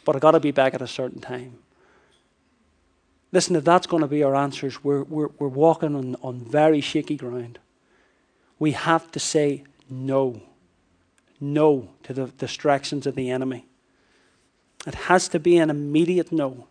but 0.04 0.16
I've 0.16 0.22
got 0.22 0.32
to 0.32 0.40
be 0.40 0.50
back 0.50 0.74
at 0.74 0.82
a 0.82 0.86
certain 0.86 1.20
time. 1.20 1.58
Listen, 3.32 3.54
if 3.54 3.64
that's 3.64 3.86
going 3.86 4.02
to 4.02 4.08
be 4.08 4.22
our 4.22 4.34
answers, 4.34 4.82
we're, 4.82 5.04
we're, 5.04 5.28
we're 5.38 5.48
walking 5.48 5.94
on, 5.94 6.16
on 6.22 6.40
very 6.40 6.80
shaky 6.80 7.16
ground. 7.16 7.58
We 8.58 8.72
have 8.72 9.10
to 9.12 9.20
say 9.20 9.64
no. 9.90 10.40
No 11.40 11.88
to 12.04 12.12
the 12.12 12.26
distractions 12.26 13.06
of 13.06 13.14
the 13.14 13.30
enemy. 13.30 13.66
It 14.86 14.94
has 14.94 15.28
to 15.28 15.38
be 15.38 15.56
an 15.58 15.70
immediate 15.70 16.32
no. 16.32 16.66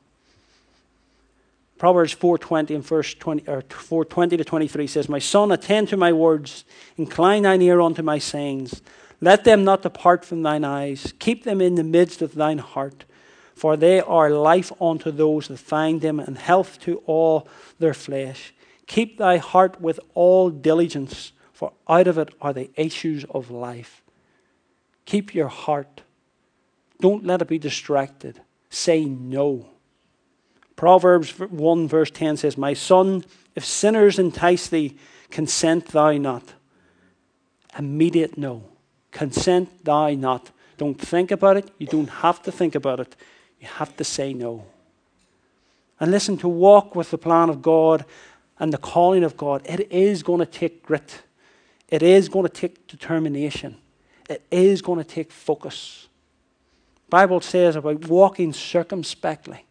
Proverbs 1.77 2.13
4:20 2.13 2.75
and 2.75 2.86
verse 2.86 3.13
20 3.13 3.47
or 3.47 3.62
4:20 3.62 4.38
to 4.38 4.43
23 4.43 4.86
says, 4.86 5.08
"My 5.08 5.19
son, 5.19 5.51
attend 5.51 5.88
to 5.89 5.97
my 5.97 6.12
words, 6.12 6.65
incline 6.97 7.43
thine 7.43 7.62
ear 7.62 7.79
unto 7.79 8.03
my 8.03 8.19
sayings. 8.19 8.82
Let 9.21 9.43
them 9.43 9.63
not 9.63 9.84
depart 9.84 10.25
from 10.25 10.43
thine 10.43 10.63
eyes. 10.63 11.13
Keep 11.19 11.43
them 11.43 11.62
in 11.62 11.75
the 11.75 11.84
midst 11.84 12.21
of 12.21 12.36
thine 12.36 12.58
heart, 12.58 13.05
for 13.53 13.77
they 13.77 14.01
are 14.01 14.29
life 14.29 14.71
unto 14.82 15.12
those 15.12 15.47
that 15.47 15.60
find 15.60 16.01
them, 16.01 16.19
and 16.19 16.38
health 16.38 16.79
to 16.82 17.01
all 17.05 17.47
their 17.79 17.93
flesh. 17.93 18.53
Keep 18.88 19.17
thy 19.17 19.38
heart 19.38 19.79
with 19.79 19.99
all 20.15 20.49
diligence, 20.49 21.32
for 21.60 21.74
out 21.89 22.08
of 22.08 22.17
it 22.17 22.34
are 22.39 22.54
the 22.54 22.69
issues 22.76 23.26
of 23.32 23.52
life. 23.52 24.02
Keep 25.04 25.36
your 25.36 25.50
heart. 25.50 26.04
Don't 27.02 27.26
let 27.26 27.41
it 27.41 27.50
be 27.50 27.60
distracted. 27.60 28.39
Say 28.69 29.04
no. 29.04 29.67
Proverbs 30.78 31.38
1 31.38 31.89
verse 31.89 32.12
10 32.12 32.38
says, 32.38 32.58
My 32.58 32.74
son, 32.74 33.26
if 33.58 33.65
sinners 33.65 34.17
entice 34.17 34.69
thee, 34.69 34.95
consent 35.32 35.88
thou 35.88 36.13
not. 36.13 36.54
Immediate 37.78 38.38
no. 38.38 38.63
Consent 39.12 39.84
thou 39.84 40.12
not. 40.12 40.52
Don't 40.78 40.98
think 40.98 41.30
about 41.30 41.58
it. 41.58 41.69
You 41.78 41.88
don't 41.88 42.10
have 42.10 42.41
to 42.43 42.54
think 42.54 42.74
about 42.74 43.02
it. 43.02 43.17
You 43.60 43.67
have 43.67 43.98
to 43.98 44.06
say 44.06 44.34
no. 44.34 44.63
And 46.00 46.10
listen, 46.10 46.38
to 46.38 46.48
walk 46.48 46.95
with 46.95 47.12
the 47.12 47.17
plan 47.17 47.50
of 47.50 47.62
God 47.62 48.06
and 48.60 48.72
the 48.72 48.78
calling 48.78 49.26
of 49.26 49.36
God, 49.36 49.62
it 49.65 49.91
is 49.91 50.24
going 50.24 50.39
to 50.39 50.45
take 50.45 50.84
grit. 50.84 51.24
It 51.89 52.04
is 52.04 52.30
going 52.30 52.45
to 52.45 52.54
take 52.54 52.88
determination. 52.88 53.78
It 54.30 54.43
is 54.52 54.82
going 54.82 54.99
to 54.99 55.10
take 55.10 55.32
focus. 55.32 56.08
Bible 57.10 57.41
says 57.41 57.75
about 57.75 58.08
walking 58.08 58.54
circumspectly. 58.54 59.65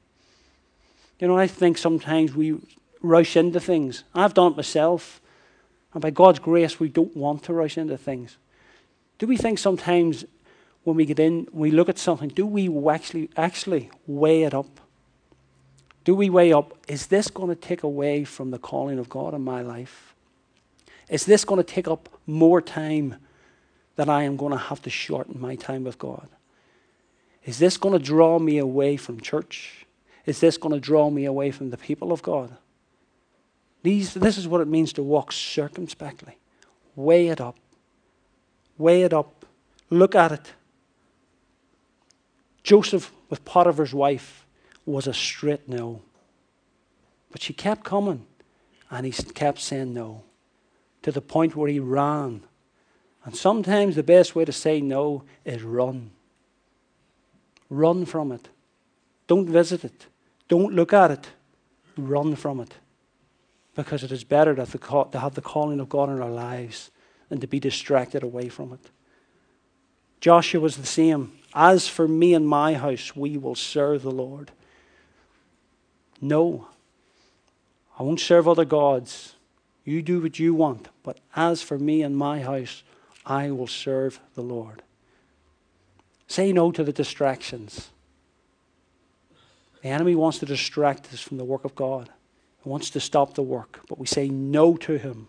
You 1.21 1.29
know, 1.29 1.39
I 1.39 1.47
think 1.47 1.79
sometimes 1.79 2.35
we 2.35 2.59
rush 3.01 3.37
into 3.37 3.61
things. 3.61 4.05
I've 4.15 4.35
done 4.35 4.53
it 4.53 4.57
myself. 4.57 5.21
And 5.95 6.03
by 6.03 6.11
God's 6.11 6.41
grace, 6.41 6.79
we 6.79 6.89
don't 6.89 7.17
want 7.17 7.45
to 7.45 7.53
rush 7.53 7.79
into 7.79 7.97
things. 7.97 8.37
Do 9.19 9.27
we 9.27 9.37
think 9.37 9.59
sometimes 9.59 10.25
when 10.85 10.97
we 10.97 11.05
get 11.05 11.19
in, 11.19 11.47
we 11.53 11.71
look 11.71 11.89
at 11.89 11.99
something, 11.99 12.29
do 12.29 12.47
we 12.47 12.69
actually, 12.89 13.31
actually 13.37 13.91
weigh 14.07 14.43
it 14.43 14.55
up? 14.55 14.81
Do 16.05 16.15
we 16.15 16.31
weigh 16.31 16.53
up, 16.53 16.73
is 16.89 17.09
this 17.09 17.29
going 17.29 17.49
to 17.49 17.55
take 17.55 17.83
away 17.83 18.25
from 18.25 18.51
the 18.51 18.59
calling 18.59 18.99
of 18.99 19.09
God 19.09 19.35
in 19.35 19.43
my 19.43 19.61
life? 19.61 20.15
Is 21.09 21.25
this 21.25 21.45
going 21.45 21.59
to 21.59 21.65
take 21.65 21.89
up 21.89 22.09
more 22.27 22.61
time 22.61 23.17
that 23.97 24.09
I 24.09 24.25
am 24.25 24.37
going 24.37 24.53
to 24.53 24.59
have 24.59 24.83
to 24.83 24.91
shorten 24.91 25.41
my 25.41 25.57
time 25.57 25.85
with 25.85 25.99
God? 25.99 26.29
Is 27.45 27.59
this 27.59 27.77
going 27.77 27.99
to 27.99 28.05
draw 28.05 28.39
me 28.39 28.59
away 28.59 28.97
from 28.97 29.21
church? 29.21 29.87
Is 30.27 30.41
this 30.41 30.59
going 30.59 30.75
to 30.75 30.81
draw 30.81 31.09
me 31.09 31.25
away 31.25 31.51
from 31.51 31.71
the 31.71 31.79
people 31.79 32.13
of 32.13 32.23
God? 32.23 32.57
These, 33.83 34.15
this 34.15 34.37
is 34.37 34.47
what 34.47 34.61
it 34.61 34.69
means 34.69 34.93
to 34.95 35.03
walk 35.03 35.33
circumspectly. 35.33 36.37
Weigh 36.95 37.29
it 37.29 37.41
up. 37.41 37.57
Weigh 38.77 39.03
it 39.03 39.15
up. 39.15 39.47
Look 39.89 40.15
at 40.15 40.33
it. 40.33 40.53
Joseph 42.63 43.11
with 43.31 43.45
Potiphar's 43.47 43.95
wife 43.95 44.45
was 44.85 45.07
a 45.07 45.15
straight 45.15 45.69
no. 45.69 46.03
But 47.31 47.41
she 47.41 47.55
kept 47.55 47.85
coming 47.85 48.27
and 48.91 49.07
he 49.07 49.13
kept 49.13 49.61
saying 49.61 49.95
no 49.95 50.25
to 51.09 51.13
the 51.13 51.23
point 51.23 51.57
where 51.57 51.71
he 51.71 51.81
ran. 51.81 52.43
And 53.25 53.35
sometimes 53.35 53.97
the 53.97 54.03
best 54.03 54.37
way 54.37 54.45
to 54.45 54.53
say 54.53 54.83
no 54.83 55.25
is 55.43 55.63
run. 55.63 56.11
Run 57.71 58.05
from 58.05 58.31
it. 58.31 58.51
Don't 59.27 59.49
visit 59.49 59.87
it. 59.87 60.07
Don't 60.49 60.75
look 60.75 60.93
at 60.93 61.11
it. 61.11 61.29
Run 61.97 62.37
from 62.37 62.61
it. 62.61 62.75
Because 63.75 64.05
it 64.05 64.13
is 64.13 64.23
better 64.23 64.55
to 64.55 64.67
have 65.19 65.35
the 65.35 65.41
calling 65.41 65.81
of 65.81 65.89
God 65.89 66.11
in 66.11 66.21
our 66.21 66.31
lives 66.31 66.91
than 67.31 67.41
to 67.41 67.47
be 67.47 67.59
distracted 67.59 68.23
away 68.23 68.51
from 68.51 68.75
it. 68.75 68.91
Joshua 70.21 70.61
was 70.61 70.77
the 70.77 70.85
same. 70.85 71.33
As 71.55 71.89
for 71.89 72.07
me 72.07 72.35
and 72.35 72.47
my 72.47 72.75
house, 72.75 73.17
we 73.17 73.39
will 73.39 73.55
serve 73.55 74.03
the 74.03 74.11
Lord. 74.11 74.51
No, 76.21 76.69
I 77.99 78.03
won't 78.03 78.21
serve 78.21 78.47
other 78.47 78.67
gods. 78.67 79.37
You 79.89 80.03
do 80.03 80.21
what 80.21 80.39
you 80.39 80.53
want. 80.53 80.89
But 81.03 81.19
as 81.35 81.63
for 81.63 81.79
me 81.79 82.03
and 82.03 82.15
my 82.15 82.43
house, 82.43 82.83
I 83.25 83.51
will 83.51 83.67
serve 83.67 84.21
the 84.35 84.43
Lord. 84.43 84.83
Say 86.27 86.53
no 86.53 86.71
to 86.73 86.85
the 86.85 86.93
distractions. 86.93 87.89
The 89.83 89.89
enemy 89.89 90.15
wants 90.15 90.41
to 90.41 90.47
distract 90.47 91.11
us 91.15 91.21
from 91.21 91.39
the 91.39 91.45
work 91.45 91.65
of 91.65 91.75
God. 91.75 92.11
He 92.63 92.69
wants 92.69 92.91
to 92.91 93.01
stop 93.01 93.33
the 93.33 93.43
work, 93.43 93.81
but 93.89 93.99
we 93.99 94.07
say 94.07 94.29
no 94.29 94.77
to 94.77 94.99
him. 94.99 95.29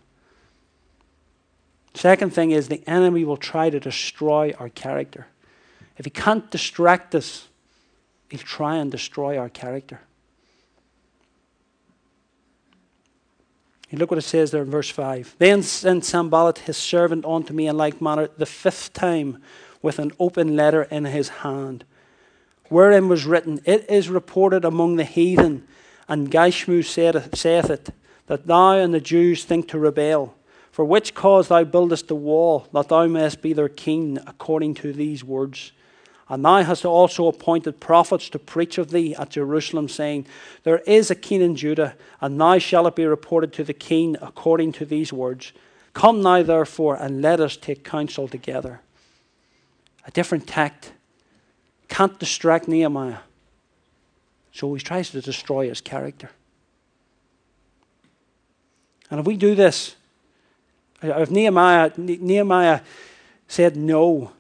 Second 1.94 2.34
thing 2.34 2.52
is 2.52 2.68
the 2.68 2.84
enemy 2.86 3.24
will 3.24 3.38
try 3.38 3.70
to 3.70 3.80
destroy 3.80 4.54
our 4.60 4.70
character. 4.70 5.28
If 5.98 6.04
he 6.04 6.12
can't 6.12 6.52
distract 6.52 7.16
us, 7.16 7.48
he'll 8.30 8.42
try 8.42 8.76
and 8.76 8.92
destroy 8.92 9.38
our 9.38 9.50
character. 9.50 10.02
You 13.90 13.98
look 13.98 14.12
what 14.12 14.20
it 14.20 14.24
says 14.24 14.52
there 14.52 14.62
in 14.62 14.70
verse 14.70 14.90
5. 14.90 15.36
Then 15.40 15.64
sent 15.64 16.06
Sanballat 16.06 16.60
his 16.60 16.78
servant 16.78 17.26
unto 17.26 17.54
me 17.54 17.68
in 17.68 17.78
like 17.78 18.02
manner 18.02 18.30
the 18.38 18.46
fifth 18.46 18.94
time 18.94 19.42
with 19.82 19.98
an 19.98 20.12
open 20.20 20.56
letter 20.56 20.84
in 20.84 21.06
his 21.06 21.30
hand, 21.30 21.86
wherein 22.68 23.08
was 23.08 23.26
written, 23.26 23.62
It 23.66 23.90
is 23.90 24.10
reported 24.10 24.66
among 24.66 24.98
the 24.98 25.06
heathen, 25.06 25.66
and 26.08 26.30
Gashmu 26.30 26.84
saith 26.84 27.70
it, 27.70 27.90
that 28.28 28.46
thou 28.46 28.74
and 28.74 28.94
the 28.94 29.00
Jews 29.00 29.44
think 29.44 29.68
to 29.70 29.80
rebel. 29.80 30.36
For 30.72 30.86
which 30.86 31.14
cause 31.14 31.48
thou 31.48 31.64
buildest 31.64 32.08
the 32.08 32.16
wall, 32.16 32.68
that 32.74 32.90
thou 32.90 33.08
mayest 33.08 33.42
be 33.42 33.54
their 33.54 33.70
king, 33.70 34.20
according 34.28 34.76
to 34.76 34.94
these 34.94 35.24
words. 35.24 35.72
And 36.30 36.46
thou 36.46 36.62
hast 36.62 36.86
also 36.86 37.28
appointed 37.28 37.80
prophets 37.80 38.30
to 38.30 38.40
preach 38.40 38.78
of 38.78 38.92
thee 38.92 39.16
at 39.16 39.32
Jerusalem, 39.32 39.90
saying, 39.90 40.28
There 40.64 40.78
is 40.80 41.10
a 41.10 41.16
king 41.16 41.42
in 41.42 41.56
Judah, 41.56 41.96
and 42.22 42.38
now 42.38 42.60
shall 42.60 42.86
it 42.86 42.96
be 42.96 43.06
reported 43.06 43.52
to 43.54 43.64
the 43.64 43.74
king 43.74 44.16
according 44.22 44.74
to 44.74 44.86
these 44.86 45.12
words. 45.12 45.54
Come 45.94 46.22
now, 46.22 46.44
therefore, 46.44 46.96
and 46.96 47.24
let 47.24 47.40
us 47.40 47.58
take 47.58 47.84
counsel 47.84 48.28
together. 48.28 48.82
A 50.06 50.12
different 50.12 50.48
tact. 50.48 50.94
Can't 51.88 52.20
distract 52.20 52.68
Nehemiah. 52.68 53.20
So 54.52 54.72
he 54.76 54.82
tries 54.82 55.10
to 55.12 55.22
destroy 55.22 55.68
his 55.68 55.82
character. 55.82 56.30
And 59.10 59.20
if 59.20 59.26
we 59.26 59.36
do 59.36 59.56
this, 59.56 59.96
if 61.02 61.32
Nehemiah, 61.32 61.92
Nehemiah 61.98 62.82
said 63.48 63.76
no, 63.76 64.32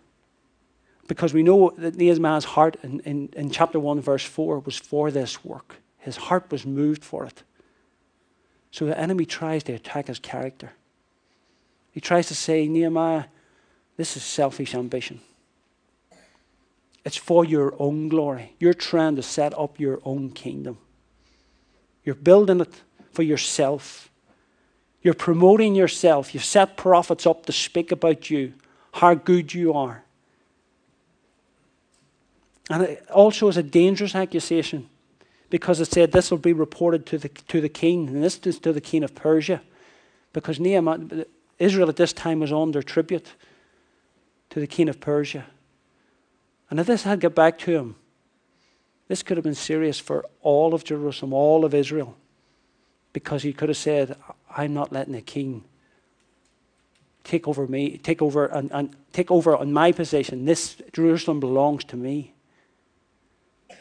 because 1.10 1.34
we 1.34 1.42
know 1.42 1.74
that 1.76 1.96
Nehemiah's 1.96 2.46
heart 2.46 2.78
in, 2.84 3.00
in, 3.00 3.30
in 3.36 3.50
chapter 3.50 3.80
1, 3.80 4.00
verse 4.00 4.24
4 4.24 4.60
was 4.60 4.78
for 4.78 5.10
this 5.10 5.44
work. 5.44 5.78
His 5.98 6.16
heart 6.16 6.52
was 6.52 6.68
moved 6.68 7.04
for 7.04 7.26
it. 7.26 7.42
So 8.70 8.86
the 8.86 8.98
enemy 8.98 9.26
tries 9.26 9.64
to 9.64 9.74
attack 9.74 10.08
his 10.08 10.20
character. 10.20 10.74
He 11.92 12.00
tries 12.00 12.28
to 12.28 12.36
say, 12.36 12.68
Nehemiah, 12.68 13.24
this 13.98 14.16
is 14.16 14.24
selfish 14.24 14.76
ambition. 14.76 15.20
It's 17.04 17.18
for 17.18 17.44
your 17.44 17.74
own 17.80 18.08
glory. 18.08 18.54
You're 18.60 18.76
trying 18.76 19.16
to 19.16 19.24
set 19.24 19.58
up 19.58 19.80
your 19.80 20.00
own 20.06 20.30
kingdom. 20.30 20.78
You're 22.04 22.14
building 22.14 22.62
it 22.62 22.84
for 23.14 23.24
yourself. 23.24 24.12
You're 25.02 25.16
promoting 25.16 25.74
yourself. 25.74 26.36
You've 26.36 26.46
set 26.46 26.78
prophets 26.78 27.26
up 27.26 27.48
to 27.48 27.52
speak 27.52 27.92
about 27.92 28.30
you, 28.30 28.54
how 28.92 29.16
good 29.16 29.56
you 29.56 29.74
are. 29.74 30.04
And 32.70 32.84
it 32.84 33.10
also 33.10 33.48
is 33.48 33.58
a 33.58 33.64
dangerous 33.64 34.16
accusation 34.16 34.90
because 35.50 35.80
it 35.80 35.86
said 35.86 36.12
this 36.12 36.30
will 36.30 36.38
be 36.38 36.54
reported 36.54 37.06
to 37.08 37.18
the, 37.18 37.30
to 37.30 37.60
the 37.60 37.70
king, 37.70 38.08
and 38.08 38.24
this 38.24 38.38
is 38.46 38.60
to 38.60 38.72
the 38.72 38.82
king 38.82 39.04
of 39.04 39.16
Persia. 39.16 39.62
Because 40.32 40.60
Nehemiah, 40.60 41.26
Israel 41.58 41.90
at 41.90 41.96
this 41.96 42.14
time 42.14 42.40
was 42.40 42.54
under 42.54 42.84
tribute 42.84 43.34
to 44.52 44.60
the 44.60 44.68
king 44.68 44.88
of 44.88 45.00
Persia. 45.00 45.46
And 46.70 46.80
if 46.80 46.86
this 46.86 47.04
had 47.04 47.20
got 47.20 47.34
back 47.34 47.58
to 47.60 47.72
him, 47.72 47.96
this 49.08 49.24
could 49.24 49.38
have 49.38 49.44
been 49.44 49.56
serious 49.56 50.00
for 50.00 50.26
all 50.42 50.76
of 50.76 50.84
Jerusalem, 50.84 51.34
all 51.34 51.66
of 51.66 51.74
Israel. 51.74 52.16
Because 53.12 53.42
he 53.42 53.54
could 53.54 53.70
have 53.70 53.78
said, 53.78 54.16
I'm 54.56 54.76
not 54.76 54.94
letting 54.94 55.14
the 55.14 55.22
king 55.22 55.64
take 57.24 57.48
over 57.48 57.66
me, 57.68 57.98
take 57.98 58.22
over 58.22 58.46
and, 58.46 58.72
and 58.72 58.96
take 59.14 59.32
over 59.32 59.56
on 59.56 59.74
my 59.74 59.92
possession. 59.92 60.46
This 60.46 60.80
Jerusalem 60.94 61.40
belongs 61.40 61.84
to 61.86 61.98
me. 61.98 62.34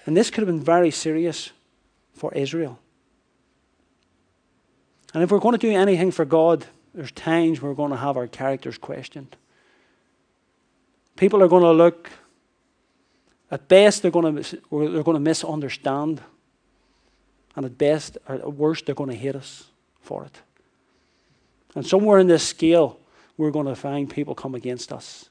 And 0.06 0.16
this 0.16 0.30
could 0.30 0.42
have 0.42 0.48
been 0.48 0.64
very 0.64 0.90
serious 0.90 1.50
for 2.14 2.32
Israel. 2.34 2.78
And 5.14 5.22
if 5.22 5.30
we're 5.30 5.38
going 5.38 5.58
to 5.58 5.58
do 5.58 5.72
anything 5.72 6.10
for 6.10 6.24
God, 6.24 6.66
there's 6.94 7.12
times 7.12 7.62
we're 7.62 7.74
going 7.74 7.90
to 7.90 7.96
have 7.96 8.16
our 8.16 8.26
characters 8.26 8.78
questioned. 8.78 9.36
People 11.16 11.42
are 11.42 11.48
going 11.48 11.62
to 11.62 11.72
look, 11.72 12.10
at 13.50 13.66
best, 13.68 14.02
they're 14.02 14.10
going 14.10 14.42
to, 14.42 14.60
they're 14.70 15.02
going 15.02 15.14
to 15.16 15.20
misunderstand. 15.20 16.20
And 17.56 17.64
at 17.66 17.78
best, 17.78 18.18
or 18.28 18.36
at 18.36 18.52
worst, 18.52 18.86
they're 18.86 18.94
going 18.94 19.10
to 19.10 19.16
hate 19.16 19.34
us 19.34 19.64
for 20.00 20.24
it. 20.24 20.40
And 21.74 21.86
somewhere 21.86 22.18
in 22.18 22.26
this 22.26 22.46
scale, 22.46 22.98
we're 23.36 23.50
going 23.50 23.66
to 23.66 23.74
find 23.74 24.10
people 24.10 24.34
come 24.34 24.54
against 24.54 24.92
us. 24.92 25.28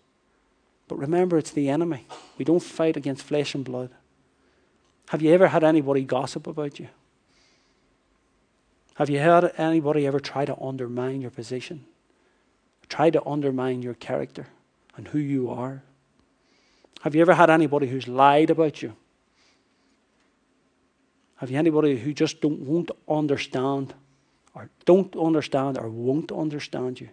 But 0.87 0.97
remember, 0.97 1.37
it's 1.37 1.51
the 1.51 1.69
enemy. 1.69 2.05
We 2.37 2.45
don't 2.45 2.63
fight 2.63 2.97
against 2.97 3.23
flesh 3.23 3.53
and 3.53 3.63
blood. 3.63 3.91
Have 5.09 5.21
you 5.21 5.33
ever 5.33 5.47
had 5.47 5.63
anybody 5.63 6.03
gossip 6.03 6.47
about 6.47 6.79
you? 6.79 6.89
Have 8.95 9.09
you 9.09 9.19
had 9.19 9.53
anybody 9.57 10.07
ever 10.07 10.19
try 10.19 10.45
to 10.45 10.59
undermine 10.59 11.21
your 11.21 11.31
position? 11.31 11.85
Try 12.89 13.09
to 13.11 13.25
undermine 13.25 13.81
your 13.81 13.93
character 13.93 14.47
and 14.95 15.07
who 15.07 15.19
you 15.19 15.49
are? 15.49 15.83
Have 17.01 17.13
you 17.15 17.21
ever 17.21 17.35
had 17.35 17.49
anybody 17.49 17.87
who's 17.87 18.07
lied 18.07 18.49
about 18.49 18.81
you? 18.81 18.95
Have 21.37 21.51
you 21.51 21.57
anybody 21.57 21.97
who 21.97 22.13
just 22.13 22.41
don't 22.41 22.59
won't 22.61 22.89
understand 23.07 23.93
or 24.55 24.69
don't 24.85 25.15
understand 25.15 25.77
or 25.77 25.87
won't 25.87 26.31
understand 26.31 26.99
you? 26.99 27.09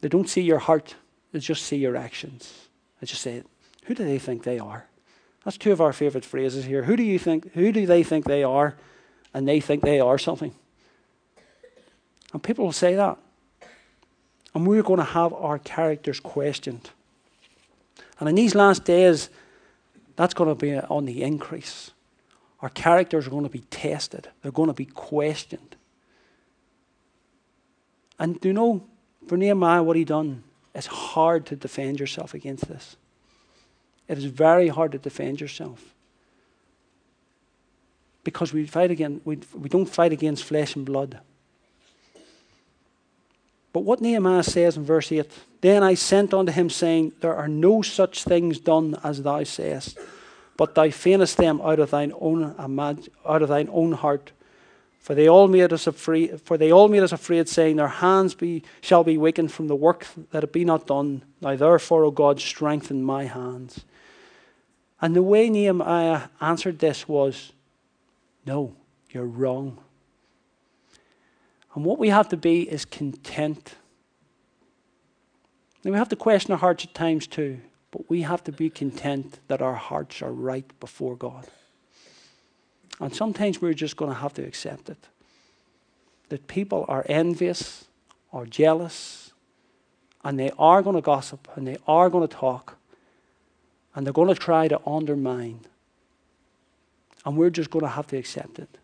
They 0.00 0.08
don't 0.08 0.28
see 0.28 0.40
your 0.40 0.58
heart, 0.58 0.94
they 1.32 1.40
just 1.40 1.64
see 1.64 1.76
your 1.76 1.96
actions. 1.96 2.68
They 3.00 3.06
just 3.06 3.20
say, 3.20 3.42
who 3.84 3.94
do 3.94 4.04
they 4.04 4.18
think 4.18 4.44
they 4.44 4.58
are? 4.58 4.87
That's 5.48 5.56
two 5.56 5.72
of 5.72 5.80
our 5.80 5.94
favourite 5.94 6.26
phrases 6.26 6.66
here. 6.66 6.82
Who 6.82 6.94
do 6.94 7.02
you 7.02 7.18
think, 7.18 7.54
who 7.54 7.72
do 7.72 7.86
they 7.86 8.02
think 8.02 8.26
they 8.26 8.44
are? 8.44 8.76
And 9.32 9.48
they 9.48 9.60
think 9.60 9.82
they 9.82 9.98
are 9.98 10.18
something. 10.18 10.54
And 12.34 12.42
people 12.42 12.66
will 12.66 12.72
say 12.72 12.94
that. 12.96 13.16
And 14.54 14.66
we're 14.66 14.82
going 14.82 14.98
to 14.98 15.04
have 15.04 15.32
our 15.32 15.58
characters 15.58 16.20
questioned. 16.20 16.90
And 18.20 18.28
in 18.28 18.34
these 18.34 18.54
last 18.54 18.84
days, 18.84 19.30
that's 20.16 20.34
going 20.34 20.50
to 20.50 20.54
be 20.54 20.76
on 20.76 21.06
the 21.06 21.22
increase. 21.22 21.92
Our 22.60 22.68
characters 22.68 23.26
are 23.26 23.30
going 23.30 23.44
to 23.44 23.48
be 23.48 23.64
tested, 23.70 24.28
they're 24.42 24.52
going 24.52 24.68
to 24.68 24.74
be 24.74 24.84
questioned. 24.84 25.76
And 28.18 28.38
do 28.38 28.48
you 28.48 28.52
know, 28.52 28.84
for 29.26 29.38
Nehemiah, 29.38 29.82
what 29.82 29.96
he 29.96 30.04
done? 30.04 30.42
It's 30.74 30.88
hard 30.88 31.46
to 31.46 31.56
defend 31.56 32.00
yourself 32.00 32.34
against 32.34 32.68
this. 32.68 32.96
It 34.08 34.18
is 34.18 34.24
very 34.24 34.68
hard 34.68 34.92
to 34.92 34.98
defend 34.98 35.40
yourself. 35.40 35.94
Because 38.24 38.52
we 38.52 38.66
fight 38.66 38.90
again, 38.90 39.20
we, 39.24 39.38
we 39.54 39.68
don't 39.68 39.86
fight 39.86 40.12
against 40.12 40.44
flesh 40.44 40.74
and 40.74 40.84
blood. 40.84 41.20
But 43.72 43.84
what 43.84 44.00
Nehemiah 44.00 44.42
says 44.42 44.76
in 44.76 44.84
verse 44.84 45.12
8 45.12 45.30
Then 45.60 45.82
I 45.82 45.94
sent 45.94 46.34
unto 46.34 46.52
him, 46.52 46.70
saying, 46.70 47.12
There 47.20 47.36
are 47.36 47.48
no 47.48 47.82
such 47.82 48.24
things 48.24 48.58
done 48.58 48.96
as 49.04 49.22
thou 49.22 49.44
sayest, 49.44 49.98
but 50.56 50.74
thou 50.74 50.90
feignest 50.90 51.36
them 51.36 51.60
out 51.60 51.78
of 51.78 51.90
thine 51.90 52.12
own, 52.18 52.54
out 53.24 53.42
of 53.42 53.48
thine 53.48 53.68
own 53.70 53.92
heart. 53.92 54.32
For 54.98 55.14
they 55.14 55.28
all 55.28 55.48
made 55.48 55.72
us 55.72 55.86
afraid, 55.86 56.40
for 56.40 56.58
they 56.58 56.72
all 56.72 56.88
made 56.88 57.02
us 57.02 57.12
afraid, 57.12 57.48
saying, 57.48 57.76
Their 57.76 57.88
hands 57.88 58.34
be, 58.34 58.62
shall 58.80 59.04
be 59.04 59.16
weakened 59.16 59.52
from 59.52 59.68
the 59.68 59.76
work 59.76 60.06
that 60.32 60.44
it 60.44 60.52
be 60.52 60.64
not 60.64 60.86
done. 60.86 61.22
Now 61.40 61.56
therefore, 61.56 62.04
O 62.04 62.10
God, 62.10 62.40
strengthen 62.40 63.02
my 63.04 63.24
hands. 63.24 63.84
And 65.00 65.14
the 65.14 65.22
way 65.22 65.48
Nehemiah 65.48 66.28
answered 66.40 66.78
this 66.78 67.06
was, 67.06 67.52
No, 68.44 68.74
you're 69.10 69.26
wrong. 69.26 69.78
And 71.74 71.84
what 71.84 71.98
we 71.98 72.08
have 72.08 72.28
to 72.30 72.36
be 72.36 72.62
is 72.62 72.84
content. 72.84 73.76
And 75.84 75.92
we 75.92 75.98
have 75.98 76.08
to 76.08 76.16
question 76.16 76.52
our 76.52 76.58
hearts 76.58 76.84
at 76.84 76.94
times 76.94 77.26
too, 77.26 77.60
but 77.92 78.10
we 78.10 78.22
have 78.22 78.42
to 78.44 78.52
be 78.52 78.68
content 78.68 79.38
that 79.46 79.62
our 79.62 79.74
hearts 79.74 80.20
are 80.22 80.32
right 80.32 80.68
before 80.80 81.14
God. 81.14 81.46
And 83.00 83.14
sometimes 83.14 83.62
we're 83.62 83.74
just 83.74 83.96
going 83.96 84.10
to 84.10 84.18
have 84.18 84.34
to 84.34 84.42
accept 84.42 84.88
it. 84.88 85.06
That 86.30 86.48
people 86.48 86.84
are 86.88 87.06
envious 87.08 87.84
or 88.32 88.44
jealous, 88.44 89.32
and 90.24 90.38
they 90.38 90.50
are 90.58 90.82
going 90.82 90.96
to 90.96 91.02
gossip 91.02 91.48
and 91.54 91.66
they 91.66 91.78
are 91.86 92.10
going 92.10 92.26
to 92.26 92.34
talk 92.34 92.77
and 93.94 94.06
they're 94.06 94.12
going 94.12 94.28
to 94.28 94.34
try 94.34 94.68
to 94.68 94.80
undermine. 94.86 95.60
And 97.24 97.36
we're 97.36 97.50
just 97.50 97.70
going 97.70 97.84
to 97.84 97.90
have 97.90 98.06
to 98.08 98.16
accept 98.16 98.58
it 98.58 98.78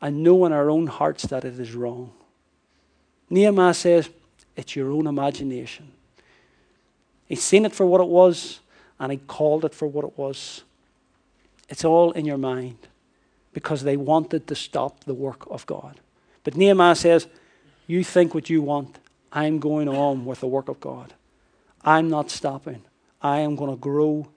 and 0.00 0.22
know 0.22 0.44
in 0.44 0.52
our 0.52 0.68
own 0.70 0.86
hearts 0.86 1.22
that 1.24 1.44
it 1.44 1.58
is 1.58 1.74
wrong. 1.74 2.12
Nehemiah 3.30 3.74
says, 3.74 4.10
It's 4.56 4.76
your 4.76 4.90
own 4.90 5.06
imagination. 5.06 5.92
He's 7.26 7.42
seen 7.42 7.64
it 7.64 7.72
for 7.72 7.86
what 7.86 8.00
it 8.00 8.08
was, 8.08 8.60
and 9.00 9.10
he 9.10 9.18
called 9.18 9.64
it 9.64 9.74
for 9.74 9.88
what 9.88 10.04
it 10.04 10.18
was. 10.18 10.62
It's 11.68 11.84
all 11.84 12.12
in 12.12 12.26
your 12.26 12.38
mind 12.38 12.76
because 13.52 13.82
they 13.82 13.96
wanted 13.96 14.46
to 14.48 14.54
stop 14.54 15.04
the 15.04 15.14
work 15.14 15.46
of 15.50 15.64
God. 15.64 16.00
But 16.42 16.56
Nehemiah 16.56 16.96
says, 16.96 17.26
You 17.86 18.04
think 18.04 18.34
what 18.34 18.50
you 18.50 18.60
want. 18.60 18.98
I'm 19.32 19.58
going 19.58 19.88
on 19.88 20.26
with 20.26 20.40
the 20.40 20.46
work 20.46 20.68
of 20.68 20.80
God. 20.80 21.14
I'm 21.82 22.08
not 22.08 22.30
stopping. 22.30 22.82
I 23.24 23.40
am 23.40 23.56
going 23.56 23.70
to 23.70 23.76
grow 23.76 24.28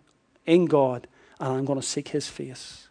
in 0.45 0.65
God 0.65 1.07
and 1.39 1.53
I'm 1.53 1.65
going 1.65 1.79
to 1.79 1.85
seek 1.85 2.07
his 2.07 2.27
face. 2.27 2.87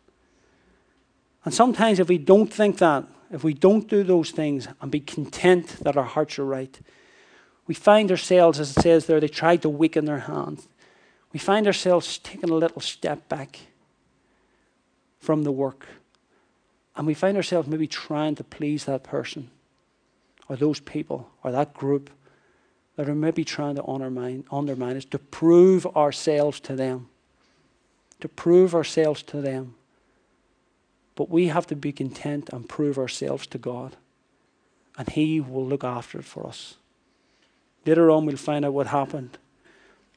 And 1.44 1.54
sometimes, 1.54 1.98
if 1.98 2.08
we 2.08 2.18
don't 2.18 2.52
think 2.52 2.78
that, 2.78 3.04
if 3.30 3.42
we 3.42 3.54
don't 3.54 3.88
do 3.88 4.04
those 4.04 4.30
things 4.30 4.68
and 4.80 4.90
be 4.90 5.00
content 5.00 5.78
that 5.80 5.96
our 5.96 6.04
hearts 6.04 6.38
are 6.38 6.44
right, 6.44 6.78
we 7.66 7.74
find 7.74 8.10
ourselves, 8.10 8.60
as 8.60 8.76
it 8.76 8.82
says 8.82 9.06
there, 9.06 9.20
they 9.20 9.28
tried 9.28 9.62
to 9.62 9.68
weaken 9.68 10.04
their 10.04 10.20
hands. 10.20 10.68
We 11.32 11.38
find 11.38 11.66
ourselves 11.66 12.18
taking 12.18 12.50
a 12.50 12.54
little 12.54 12.80
step 12.80 13.28
back 13.28 13.58
from 15.18 15.44
the 15.44 15.52
work. 15.52 15.86
And 16.94 17.06
we 17.06 17.14
find 17.14 17.36
ourselves 17.36 17.68
maybe 17.68 17.86
trying 17.86 18.34
to 18.36 18.44
please 18.44 18.84
that 18.84 19.02
person 19.02 19.50
or 20.48 20.56
those 20.56 20.80
people 20.80 21.30
or 21.42 21.52
that 21.52 21.74
group 21.74 22.10
that 22.96 23.08
are 23.08 23.14
maybe 23.14 23.44
trying 23.44 23.76
to 23.76 23.86
undermine, 23.86 24.44
undermine 24.50 24.96
us, 24.96 25.04
to 25.04 25.18
prove 25.18 25.86
ourselves 25.86 26.60
to 26.60 26.74
them. 26.74 27.08
To 28.20 28.28
prove 28.28 28.74
ourselves 28.74 29.22
to 29.24 29.40
them. 29.40 29.74
But 31.14 31.30
we 31.30 31.48
have 31.48 31.66
to 31.68 31.76
be 31.76 31.92
content 31.92 32.50
and 32.52 32.68
prove 32.68 32.98
ourselves 32.98 33.46
to 33.48 33.58
God. 33.58 33.96
And 34.98 35.08
He 35.10 35.40
will 35.40 35.66
look 35.66 35.84
after 35.84 36.18
it 36.18 36.24
for 36.24 36.46
us. 36.46 36.76
Later 37.84 38.10
on, 38.10 38.26
we'll 38.26 38.36
find 38.36 38.64
out 38.64 38.72
what 38.72 38.88
happened. 38.88 39.38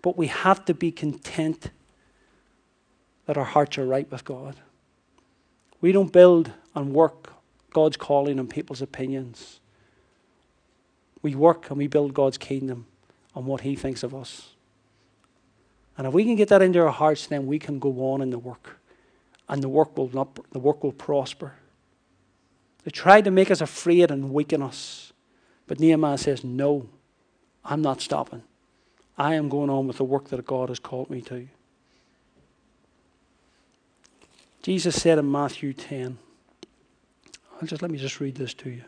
But 0.02 0.18
we 0.18 0.28
have 0.28 0.64
to 0.66 0.74
be 0.74 0.92
content 0.92 1.72
that 3.26 3.38
our 3.38 3.46
hearts 3.46 3.78
are 3.78 3.86
right 3.86 4.10
with 4.10 4.26
God. 4.26 4.56
We 5.82 5.92
don't 5.92 6.12
build 6.12 6.52
and 6.74 6.94
work 6.94 7.34
God's 7.72 7.98
calling 7.98 8.40
on 8.40 8.48
people's 8.48 8.82
opinions. 8.82 9.60
We 11.22 11.36
work 11.36 11.70
and 11.70 11.78
we 11.78 11.88
build 11.88 12.14
God's 12.14 12.38
kingdom 12.38 12.88
on 13.36 13.46
what 13.46 13.62
He 13.62 13.76
thinks 13.76 14.04
of 14.04 14.16
us. 14.16 14.50
And 15.98 16.08
if 16.08 16.14
we 16.14 16.24
can 16.24 16.36
get 16.36 16.48
that 16.50 16.62
into 16.62 16.80
our 16.80 16.92
hearts, 16.92 17.28
then 17.28 17.46
we 17.46 17.60
can 17.60 17.78
go 17.80 18.12
on 18.12 18.22
in 18.22 18.30
the 18.30 18.40
work. 18.40 18.80
And 19.50 19.62
the 19.62 19.70
work 19.70 19.98
will 19.98 20.10
not 20.14 20.40
the 20.52 20.60
work 20.60 20.84
will 20.84 20.94
prosper. 20.94 21.54
They 22.84 22.92
tried 22.92 23.26
to 23.26 23.32
make 23.32 23.52
us 23.52 23.62
afraid 23.62 24.12
and 24.12 24.32
weaken 24.32 24.62
us. 24.62 25.12
But 25.68 25.80
Nehemiah 25.80 26.18
says, 26.18 26.44
No, 26.44 26.90
I'm 27.66 27.82
not 27.82 28.02
stopping. 28.02 28.44
I 29.18 29.36
am 29.36 29.50
going 29.50 29.70
on 29.70 29.88
with 29.88 29.98
the 29.98 30.06
work 30.06 30.30
that 30.30 30.46
God 30.46 30.70
has 30.70 30.80
called 30.80 31.10
me 31.10 31.22
to. 31.24 31.48
Jesus 34.62 35.02
said 35.02 35.18
in 35.18 35.30
Matthew 35.30 35.74
10, 35.74 36.18
I'll 37.54 37.68
just 37.68 37.82
let 37.82 37.92
me 37.92 37.98
just 37.98 38.20
read 38.20 38.36
this 38.36 38.54
to 38.56 38.70
you. 38.70 38.84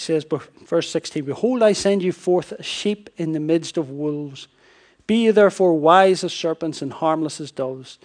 Says, 0.00 0.26
verse 0.66 0.90
16, 0.90 1.24
Behold, 1.24 1.62
I 1.62 1.72
send 1.72 2.02
you 2.02 2.12
forth 2.12 2.52
as 2.52 2.66
sheep 2.66 3.10
in 3.16 3.32
the 3.32 3.40
midst 3.40 3.76
of 3.76 3.90
wolves. 3.90 4.48
Be 5.06 5.24
ye 5.24 5.30
therefore 5.30 5.74
wise 5.74 6.24
as 6.24 6.32
serpents 6.32 6.82
and 6.82 6.92
harmless 6.92 7.40
as 7.40 7.50
doves. 7.50 7.98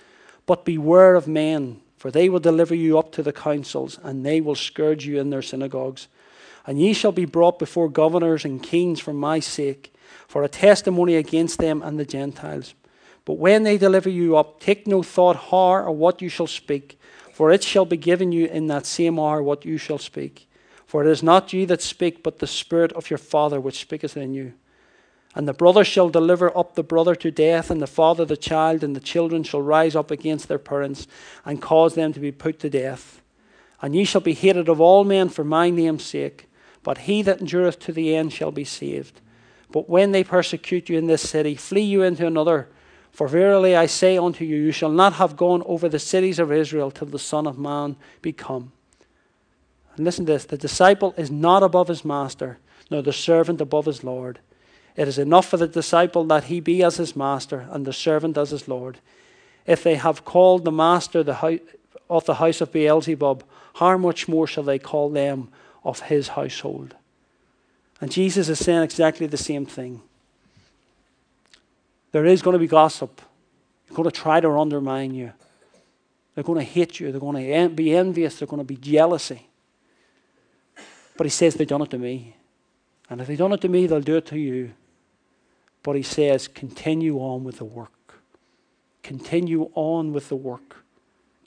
But 0.46 0.66
beware 0.66 1.16
of 1.16 1.28
men, 1.28 1.82
for 1.98 2.12
they 2.12 2.30
will 2.30 2.40
deliver 2.40 2.76
you 2.76 3.00
up 3.00 3.12
to 3.14 3.24
the 3.24 3.34
councils, 3.34 4.00
and 4.04 4.26
they 4.26 4.42
will 4.42 4.56
scourge 4.56 5.06
you 5.06 5.20
in 5.20 5.30
their 5.30 5.42
synagogues. 5.42 6.08
And 6.68 6.80
ye 6.80 6.94
shall 6.94 7.12
be 7.12 7.26
brought 7.26 7.60
before 7.60 7.90
governors 7.90 8.46
and 8.46 8.62
kings 8.62 9.00
for 9.00 9.14
my 9.14 9.40
sake, 9.40 9.94
for 10.28 10.44
a 10.44 10.50
testimony 10.50 11.16
against 11.16 11.60
them 11.60 11.82
and 11.82 12.00
the 12.00 12.06
Gentiles. 12.06 12.74
But 13.24 13.40
when 13.40 13.64
they 13.64 13.78
deliver 13.78 14.10
you 14.10 14.38
up, 14.38 14.60
take 14.60 14.86
no 14.86 15.02
thought 15.02 15.36
how 15.36 15.86
or 15.86 15.92
what 15.92 16.22
you 16.22 16.30
shall 16.30 16.48
speak, 16.48 17.00
for 17.34 17.52
it 17.52 17.64
shall 17.64 17.86
be 17.86 17.98
given 17.98 18.32
you 18.32 18.46
in 18.46 18.68
that 18.68 18.86
same 18.86 19.20
hour 19.20 19.42
what 19.42 19.66
you 19.66 19.78
shall 19.78 19.98
speak. 19.98 20.48
For 20.86 21.04
it 21.04 21.10
is 21.10 21.24
not 21.24 21.54
you 21.54 21.66
that 21.66 21.82
speak, 21.82 22.24
but 22.24 22.40
the 22.40 22.48
Spirit 22.48 22.92
of 22.94 23.10
your 23.10 23.18
Father 23.18 23.60
which 23.60 23.80
speaketh 23.80 24.16
in 24.16 24.34
you. 24.34 24.54
And 25.36 25.48
the 25.48 25.54
brother 25.54 25.84
shall 25.84 26.10
deliver 26.10 26.58
up 26.58 26.76
the 26.76 26.84
brother 26.84 27.14
to 27.16 27.30
death, 27.30 27.70
and 27.70 27.82
the 27.82 27.88
father 27.88 28.24
the 28.24 28.38
child, 28.38 28.84
and 28.84 28.96
the 28.96 29.02
children 29.02 29.44
shall 29.44 29.62
rise 29.62 29.94
up 29.94 30.10
against 30.10 30.48
their 30.48 30.58
parents, 30.58 31.08
and 31.44 31.62
cause 31.62 31.96
them 31.96 32.14
to 32.14 32.22
be 32.22 32.32
put 32.32 32.60
to 32.60 32.70
death. 32.70 33.22
And 33.82 33.94
ye 33.94 34.06
shall 34.06 34.22
be 34.22 34.34
hated 34.34 34.70
of 34.70 34.80
all 34.80 35.04
men 35.04 35.28
for 35.28 35.44
my 35.44 35.70
name's 35.70 36.06
sake, 36.06 36.48
but 36.84 37.00
he 37.00 37.22
that 37.24 37.42
endureth 37.42 37.80
to 37.80 37.92
the 37.92 38.16
end 38.16 38.32
shall 38.32 38.52
be 38.52 38.64
saved. 38.64 39.20
But 39.72 39.90
when 39.90 40.14
they 40.14 40.24
persecute 40.24 40.88
you 40.88 40.98
in 40.98 41.08
this 41.08 41.30
city, 41.30 41.56
flee 41.56 41.82
you 41.82 42.02
into 42.02 42.26
another. 42.26 42.70
For 43.12 43.28
verily 43.28 43.76
I 43.76 43.88
say 43.88 44.18
unto 44.18 44.46
you, 44.46 44.56
you 44.56 44.72
shall 44.72 44.92
not 44.92 45.14
have 45.14 45.36
gone 45.36 45.64
over 45.66 45.90
the 45.90 46.00
cities 46.00 46.40
of 46.40 46.52
Israel 46.52 46.92
till 46.92 47.08
the 47.08 47.20
Son 47.20 47.46
of 47.46 47.58
Man 47.58 47.98
be 48.22 48.32
come. 48.32 48.72
And 49.96 50.06
listen 50.06 50.26
to 50.26 50.34
this 50.34 50.46
the 50.46 50.58
disciple 50.58 51.14
is 51.18 51.32
not 51.32 51.64
above 51.64 51.88
his 51.88 52.06
master, 52.06 52.58
nor 52.90 53.02
the 53.02 53.14
servant 53.14 53.62
above 53.62 53.86
his 53.86 54.04
Lord. 54.04 54.40
It 54.96 55.08
is 55.08 55.18
enough 55.18 55.48
for 55.48 55.58
the 55.58 55.68
disciple 55.68 56.24
that 56.26 56.46
he 56.46 56.60
be 56.60 56.82
as 56.84 56.98
his 56.98 57.16
master, 57.16 57.68
and 57.72 57.86
the 57.86 57.94
servant 57.94 58.38
as 58.38 58.52
his 58.52 58.68
Lord. 58.68 59.00
If 59.66 59.84
they 59.84 59.96
have 59.96 60.26
called 60.26 60.64
the 60.64 60.72
master 60.72 61.24
the 61.24 61.60
of 62.10 62.26
the 62.26 62.36
house 62.36 62.62
of 62.62 62.72
Beelzebub, 62.72 63.44
how 63.76 63.98
much 63.98 64.28
more 64.28 64.48
shall 64.48 64.64
they 64.64 64.80
call 64.80 65.10
them 65.10 65.50
of 65.84 66.02
his 66.02 66.30
household? 66.30 66.96
And 68.00 68.12
Jesus 68.12 68.50
is 68.50 68.60
saying 68.60 68.84
exactly 68.84 69.28
the 69.28 69.38
same 69.38 69.66
thing. 69.66 70.02
There 72.12 72.26
is 72.26 72.42
going 72.42 72.54
to 72.54 72.60
be 72.60 72.68
gossip. 72.68 73.22
They're 73.88 73.96
going 73.96 74.10
to 74.10 74.22
try 74.22 74.40
to 74.40 74.50
undermine 74.52 75.14
you. 75.14 75.34
They're 76.34 76.44
going 76.44 76.60
to 76.60 76.72
hate 76.72 77.00
you. 77.00 77.12
They're 77.12 77.20
going 77.20 77.46
to 77.46 77.70
be 77.70 77.94
envious. 77.94 78.38
They're 78.38 78.48
going 78.48 78.62
to 78.62 78.64
be 78.64 78.78
jealousy. 78.78 79.48
But 81.18 81.26
he 81.26 81.32
says, 81.32 81.56
They've 81.56 81.68
done 81.68 81.82
it 81.82 81.90
to 81.92 81.98
me. 81.98 82.36
And 83.10 83.22
if 83.22 83.28
they've 83.28 83.38
done 83.38 83.54
it 83.54 83.62
to 83.62 83.70
me, 83.70 83.88
they'll 83.88 84.02
do 84.02 84.18
it 84.18 84.26
to 84.28 84.40
you. 84.40 84.74
But 85.84 85.96
he 85.96 86.04
says, 86.04 86.48
Continue 86.48 87.18
on 87.20 87.44
with 87.44 87.58
the 87.58 87.66
work. 87.66 88.22
Continue 89.04 89.70
on 89.76 90.14
with 90.14 90.30
the 90.30 90.36
work. 90.36 90.84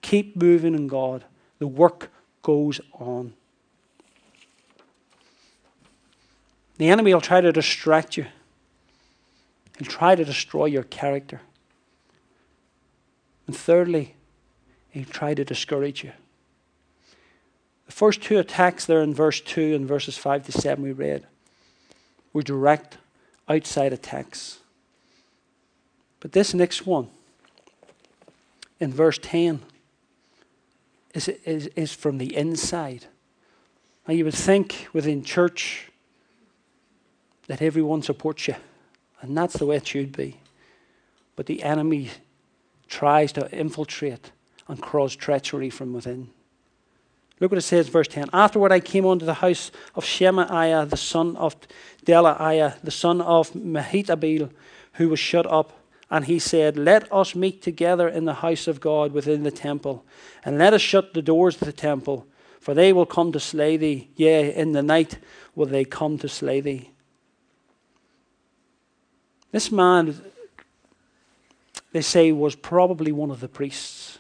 Keep 0.00 0.37
moving 0.37 0.74
in 0.74 0.87
God. 0.87 1.24
The 1.59 1.66
work 1.66 2.11
goes 2.42 2.81
on. 2.92 3.35
The 6.76 6.88
enemy 6.88 7.12
will 7.12 7.20
try 7.20 7.40
to 7.40 7.50
distract 7.50 8.16
you. 8.16 8.26
He'll 9.78 9.88
try 9.88 10.14
to 10.14 10.24
destroy 10.24 10.66
your 10.66 10.85
character. 10.85 11.40
And 13.46 13.57
thirdly, 13.57 14.14
he'll 14.90 15.04
try 15.04 15.35
to 15.35 15.44
discourage 15.44 16.04
you. 16.04 16.12
The 17.88 17.94
first 17.94 18.22
two 18.22 18.38
attacks 18.38 18.85
there 18.85 19.03
in 19.03 19.14
verse 19.14 19.40
2 19.40 19.74
and 19.74 19.88
verses 19.88 20.18
5 20.18 20.44
to 20.46 20.53
7 20.53 20.85
we 20.85 20.92
read 20.92 21.27
were 22.35 22.42
direct 22.42 22.98
outside 23.48 23.94
attacks. 23.94 24.59
But 26.20 26.33
this 26.33 26.53
next 26.53 26.87
one, 26.87 27.09
in 28.79 28.92
verse 28.92 29.18
10, 29.22 29.62
is, 31.14 31.29
is, 31.29 31.68
is 31.68 31.94
from 31.94 32.18
the 32.18 32.37
inside. 32.37 33.07
Now, 34.07 34.12
you 34.12 34.27
would 34.27 34.35
think 34.35 34.88
within 34.92 35.24
church 35.24 35.90
that 37.46 37.62
everyone 37.62 38.03
supports 38.03 38.48
you, 38.48 38.57
and 39.22 39.35
that's 39.35 39.57
the 39.57 39.64
way 39.64 39.77
it 39.77 39.87
should 39.87 40.14
be. 40.14 40.37
But 41.37 41.46
the 41.46 41.62
enemy 41.62 42.11
tries 42.87 43.33
to 43.33 43.51
infiltrate 43.51 44.31
and 44.68 44.83
cause 44.83 45.16
treachery 45.16 45.70
from 45.70 45.94
within. 45.94 46.29
Look 47.40 47.53
what 47.53 47.59
it 47.59 47.62
says, 47.62 47.88
verse 47.88 48.09
10. 48.09 48.31
Afterward, 48.33 48.72
I 48.72 48.81
came 48.81 49.07
unto 49.07 49.24
the 49.24 49.35
house 49.35 49.70
of 49.94 50.05
Shemaiah, 50.05 50.87
the 50.87 50.96
son 50.96 51.37
of 51.37 51.57
Delaiah, 52.05 52.81
the 52.83 52.90
son 52.90 53.20
of 53.20 53.53
Mehetabel, 53.53 54.51
who 54.94 55.09
was 55.09 55.20
shut 55.20 55.46
up. 55.46 55.72
And 56.11 56.24
he 56.24 56.38
said, 56.38 56.77
Let 56.77 57.12
us 57.12 57.35
meet 57.35 57.62
together 57.62 58.09
in 58.09 58.24
the 58.24 58.35
house 58.35 58.66
of 58.66 58.81
God 58.81 59.12
within 59.12 59.42
the 59.42 59.51
temple, 59.51 60.05
and 60.44 60.59
let 60.59 60.72
us 60.74 60.81
shut 60.81 61.14
the 61.14 61.22
doors 61.22 61.55
of 61.57 61.66
the 61.66 61.72
temple, 61.72 62.27
for 62.61 62.74
they 62.74 62.92
will 62.92 63.07
come 63.07 63.31
to 63.33 63.40
slay 63.40 63.77
thee. 63.77 64.09
Yea, 64.16 64.55
in 64.55 64.72
the 64.72 64.83
night 64.83 65.18
will 65.55 65.66
they 65.66 65.85
come 65.85 66.18
to 66.18 66.29
slay 66.29 66.61
thee. 66.61 66.90
This 69.53 69.70
man, 69.70 70.20
they 71.92 72.03
say, 72.03 72.33
was 72.33 72.57
probably 72.57 73.12
one 73.12 73.31
of 73.31 73.40
the 73.40 73.48
priests, 73.48 74.18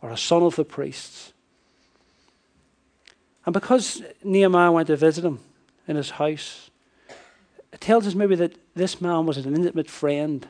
or 0.00 0.10
a 0.10 0.16
son 0.16 0.42
of 0.42 0.56
the 0.56 0.64
priests. 0.64 1.32
And 3.48 3.54
because 3.54 4.02
Nehemiah 4.22 4.70
went 4.70 4.88
to 4.88 4.96
visit 4.98 5.24
him 5.24 5.40
in 5.86 5.96
his 5.96 6.10
house, 6.10 6.68
it 7.72 7.80
tells 7.80 8.06
us 8.06 8.14
maybe 8.14 8.34
that 8.34 8.58
this 8.74 9.00
man 9.00 9.24
was 9.24 9.38
an 9.38 9.56
intimate 9.56 9.88
friend 9.88 10.46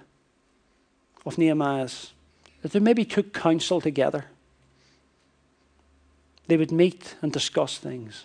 of 1.24 1.38
Nehemiah's, 1.38 2.12
that 2.60 2.72
they 2.72 2.80
maybe 2.80 3.04
took 3.04 3.32
counsel 3.32 3.80
together. 3.80 4.24
They 6.48 6.56
would 6.56 6.72
meet 6.72 7.14
and 7.22 7.32
discuss 7.32 7.78
things. 7.78 8.24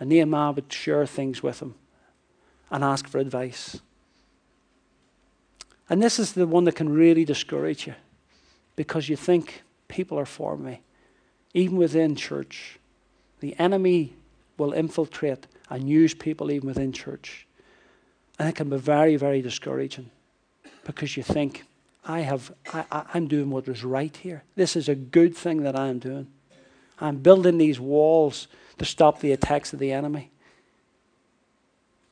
And 0.00 0.08
Nehemiah 0.08 0.50
would 0.50 0.72
share 0.72 1.06
things 1.06 1.40
with 1.44 1.62
him 1.62 1.76
and 2.72 2.82
ask 2.82 3.06
for 3.06 3.18
advice. 3.18 3.80
And 5.88 6.02
this 6.02 6.18
is 6.18 6.32
the 6.32 6.48
one 6.48 6.64
that 6.64 6.74
can 6.74 6.88
really 6.88 7.24
discourage 7.24 7.86
you. 7.86 7.94
because 8.74 9.08
you 9.08 9.14
think 9.14 9.62
people 9.86 10.18
are 10.18 10.26
for 10.26 10.56
me. 10.56 10.80
Even 11.54 11.76
within 11.76 12.16
church, 12.16 12.80
the 13.40 13.58
enemy 13.58 14.14
will 14.56 14.72
infiltrate 14.72 15.46
and 15.70 15.88
use 15.88 16.14
people 16.14 16.50
even 16.50 16.66
within 16.68 16.92
church. 16.92 17.46
And 18.38 18.48
it 18.48 18.54
can 18.54 18.70
be 18.70 18.76
very, 18.76 19.16
very 19.16 19.42
discouraging 19.42 20.10
because 20.84 21.16
you 21.16 21.22
think, 21.22 21.64
I 22.04 22.20
have, 22.20 22.52
I, 22.72 23.04
I'm 23.12 23.28
doing 23.28 23.50
what 23.50 23.68
is 23.68 23.84
right 23.84 24.16
here. 24.16 24.42
This 24.54 24.76
is 24.76 24.88
a 24.88 24.94
good 24.94 25.36
thing 25.36 25.62
that 25.62 25.76
I 25.76 25.88
am 25.88 25.98
doing. 25.98 26.28
I'm 27.00 27.18
building 27.18 27.58
these 27.58 27.78
walls 27.78 28.48
to 28.78 28.84
stop 28.84 29.20
the 29.20 29.32
attacks 29.32 29.72
of 29.72 29.78
the 29.78 29.92
enemy. 29.92 30.30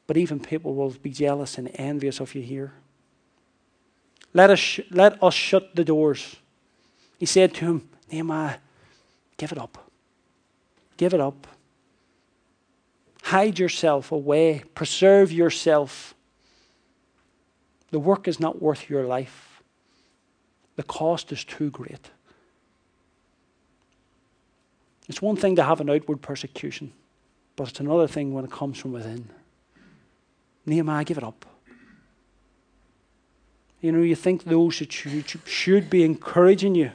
But 0.06 0.16
even 0.16 0.38
people 0.38 0.74
will 0.74 0.90
be 0.90 1.10
jealous 1.10 1.58
and 1.58 1.70
envious 1.74 2.20
of 2.20 2.34
you 2.34 2.42
here. 2.42 2.72
Let 4.34 4.50
us, 4.50 4.58
sh- 4.58 4.80
let 4.90 5.20
us 5.22 5.34
shut 5.34 5.74
the 5.74 5.84
doors. 5.84 6.36
He 7.18 7.26
said 7.26 7.54
to 7.54 7.64
him, 7.64 7.88
Nehemiah, 8.12 8.58
give 9.36 9.50
it 9.50 9.58
up. 9.58 9.85
Give 10.96 11.14
it 11.14 11.20
up. 11.20 11.46
Hide 13.22 13.58
yourself 13.58 14.12
away. 14.12 14.62
Preserve 14.74 15.32
yourself. 15.32 16.14
The 17.90 17.98
work 17.98 18.28
is 18.28 18.38
not 18.38 18.62
worth 18.62 18.88
your 18.88 19.04
life. 19.04 19.62
The 20.76 20.82
cost 20.82 21.32
is 21.32 21.44
too 21.44 21.70
great. 21.70 22.10
It's 25.08 25.22
one 25.22 25.36
thing 25.36 25.56
to 25.56 25.62
have 25.62 25.80
an 25.80 25.88
outward 25.88 26.20
persecution, 26.20 26.92
but 27.54 27.68
it's 27.68 27.80
another 27.80 28.08
thing 28.08 28.34
when 28.34 28.44
it 28.44 28.50
comes 28.50 28.78
from 28.78 28.92
within. 28.92 29.28
Nehemiah, 30.66 31.04
give 31.04 31.18
it 31.18 31.24
up. 31.24 31.46
You 33.80 33.92
know, 33.92 34.02
you 34.02 34.16
think 34.16 34.44
those 34.44 34.80
that 34.80 34.92
should, 34.92 35.90
be 35.90 36.02
encouraging 36.02 36.74
you, 36.74 36.90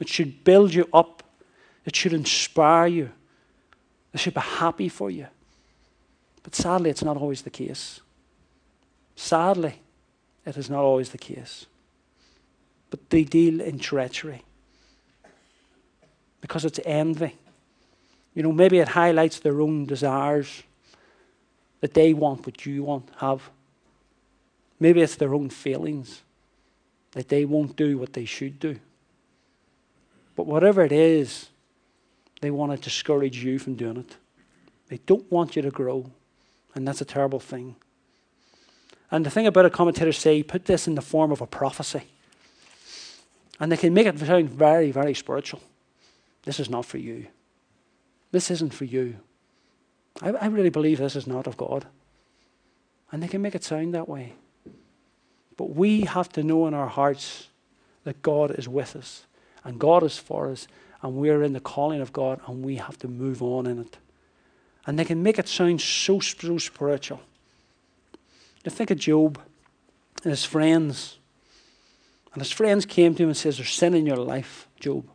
it 0.00 0.08
should 0.08 0.42
build 0.42 0.74
you 0.74 0.88
up, 0.92 1.22
it 1.84 1.94
should 1.94 2.12
inspire 2.12 2.86
you, 2.88 3.10
they 4.12 4.18
should 4.18 4.34
be 4.34 4.40
happy 4.40 4.88
for 4.88 5.10
you. 5.10 5.26
But 6.42 6.54
sadly, 6.54 6.90
it's 6.90 7.04
not 7.04 7.16
always 7.16 7.42
the 7.42 7.50
case. 7.50 8.00
Sadly, 9.16 9.80
it 10.46 10.56
is 10.56 10.70
not 10.70 10.82
always 10.82 11.10
the 11.10 11.18
case. 11.18 11.66
But 12.90 13.10
they 13.10 13.24
deal 13.24 13.60
in 13.60 13.78
treachery 13.78 14.42
because 16.40 16.64
it's 16.64 16.80
envy. 16.84 17.34
You 18.34 18.42
know, 18.42 18.52
maybe 18.52 18.78
it 18.78 18.88
highlights 18.88 19.40
their 19.40 19.60
own 19.60 19.84
desires 19.84 20.62
that 21.80 21.94
they 21.94 22.14
want 22.14 22.46
what 22.46 22.64
you 22.64 22.84
want 22.84 23.08
have. 23.18 23.50
Maybe 24.80 25.00
it's 25.02 25.16
their 25.16 25.34
own 25.34 25.50
feelings 25.50 26.22
that 27.12 27.28
they 27.28 27.44
won't 27.44 27.76
do 27.76 27.98
what 27.98 28.12
they 28.12 28.24
should 28.24 28.60
do. 28.60 28.78
But 30.36 30.46
whatever 30.46 30.82
it 30.84 30.92
is, 30.92 31.48
they 32.40 32.50
want 32.50 32.72
to 32.72 32.78
discourage 32.78 33.42
you 33.42 33.58
from 33.58 33.74
doing 33.74 33.98
it. 33.98 34.16
They 34.88 34.98
don't 35.06 35.30
want 35.30 35.56
you 35.56 35.62
to 35.62 35.70
grow. 35.70 36.10
And 36.74 36.86
that's 36.86 37.00
a 37.00 37.04
terrible 37.04 37.40
thing. 37.40 37.76
And 39.10 39.24
the 39.24 39.30
thing 39.30 39.46
about 39.46 39.64
it, 39.64 39.72
commentators 39.72 40.18
say, 40.18 40.42
put 40.42 40.66
this 40.66 40.86
in 40.86 40.94
the 40.94 41.02
form 41.02 41.32
of 41.32 41.40
a 41.40 41.46
prophecy. 41.46 42.02
And 43.58 43.72
they 43.72 43.76
can 43.76 43.94
make 43.94 44.06
it 44.06 44.18
sound 44.18 44.50
very, 44.50 44.90
very 44.90 45.14
spiritual. 45.14 45.60
This 46.42 46.60
is 46.60 46.70
not 46.70 46.84
for 46.84 46.98
you. 46.98 47.26
This 48.30 48.50
isn't 48.50 48.74
for 48.74 48.84
you. 48.84 49.16
I, 50.22 50.30
I 50.30 50.46
really 50.46 50.70
believe 50.70 50.98
this 50.98 51.16
is 51.16 51.26
not 51.26 51.46
of 51.46 51.56
God. 51.56 51.86
And 53.10 53.22
they 53.22 53.28
can 53.28 53.42
make 53.42 53.54
it 53.54 53.64
sound 53.64 53.94
that 53.94 54.08
way. 54.08 54.34
But 55.56 55.70
we 55.70 56.02
have 56.02 56.28
to 56.30 56.44
know 56.44 56.66
in 56.66 56.74
our 56.74 56.86
hearts 56.86 57.48
that 58.04 58.22
God 58.22 58.52
is 58.52 58.68
with 58.68 58.94
us 58.94 59.24
and 59.64 59.78
God 59.78 60.02
is 60.02 60.18
for 60.18 60.50
us 60.50 60.68
and 61.02 61.14
we're 61.14 61.42
in 61.42 61.52
the 61.52 61.60
calling 61.60 62.00
of 62.00 62.12
God 62.12 62.40
and 62.46 62.64
we 62.64 62.76
have 62.76 62.98
to 62.98 63.08
move 63.08 63.42
on 63.42 63.66
in 63.66 63.78
it. 63.78 63.98
And 64.86 64.98
they 64.98 65.04
can 65.04 65.22
make 65.22 65.38
it 65.38 65.48
sound 65.48 65.80
so, 65.80 66.18
so 66.20 66.58
spiritual. 66.58 67.20
You 68.64 68.70
think 68.70 68.90
of 68.90 68.98
Job 68.98 69.40
and 70.22 70.30
his 70.30 70.44
friends. 70.44 71.18
And 72.32 72.42
his 72.42 72.52
friends 72.52 72.86
came 72.86 73.14
to 73.14 73.22
him 73.22 73.28
and 73.28 73.36
says, 73.36 73.56
There's 73.56 73.72
sin 73.72 73.94
in 73.94 74.06
your 74.06 74.16
life, 74.16 74.68
Job. 74.80 75.08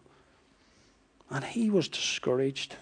And 1.30 1.44
he 1.44 1.70
was 1.70 1.88
discouraged. 1.88 2.76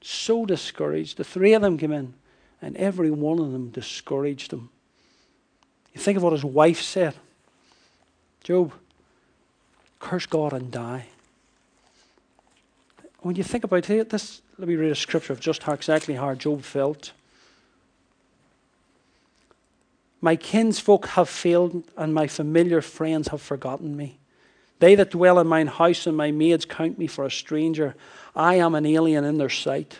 So 0.00 0.46
discouraged. 0.46 1.16
The 1.16 1.24
three 1.24 1.52
of 1.52 1.62
them 1.62 1.78
came 1.78 1.92
in, 1.92 2.14
and 2.62 2.76
every 2.76 3.10
one 3.10 3.38
of 3.38 3.52
them 3.52 3.70
discouraged 3.70 4.52
him. 4.52 4.70
You 5.94 6.00
think 6.00 6.16
of 6.16 6.22
what 6.22 6.32
his 6.32 6.44
wife 6.44 6.82
said 6.82 7.14
Job, 8.44 8.72
curse 9.98 10.26
God 10.26 10.52
and 10.52 10.70
die. 10.70 11.06
When 13.26 13.34
you 13.34 13.42
think 13.42 13.64
about 13.64 13.90
it, 13.90 14.10
this, 14.10 14.40
let 14.56 14.68
me 14.68 14.76
read 14.76 14.92
a 14.92 14.94
scripture 14.94 15.32
of 15.32 15.40
just 15.40 15.64
how 15.64 15.72
exactly 15.72 16.14
how 16.14 16.32
Job 16.36 16.62
felt. 16.62 17.10
My 20.20 20.36
kinsfolk 20.36 21.06
have 21.08 21.28
failed, 21.28 21.82
and 21.96 22.14
my 22.14 22.28
familiar 22.28 22.80
friends 22.80 23.26
have 23.28 23.42
forgotten 23.42 23.96
me. 23.96 24.20
They 24.78 24.94
that 24.94 25.10
dwell 25.10 25.40
in 25.40 25.48
mine 25.48 25.66
house 25.66 26.06
and 26.06 26.16
my 26.16 26.30
maids 26.30 26.64
count 26.64 27.00
me 27.00 27.08
for 27.08 27.24
a 27.24 27.30
stranger. 27.32 27.96
I 28.36 28.54
am 28.54 28.76
an 28.76 28.86
alien 28.86 29.24
in 29.24 29.38
their 29.38 29.50
sight. 29.50 29.98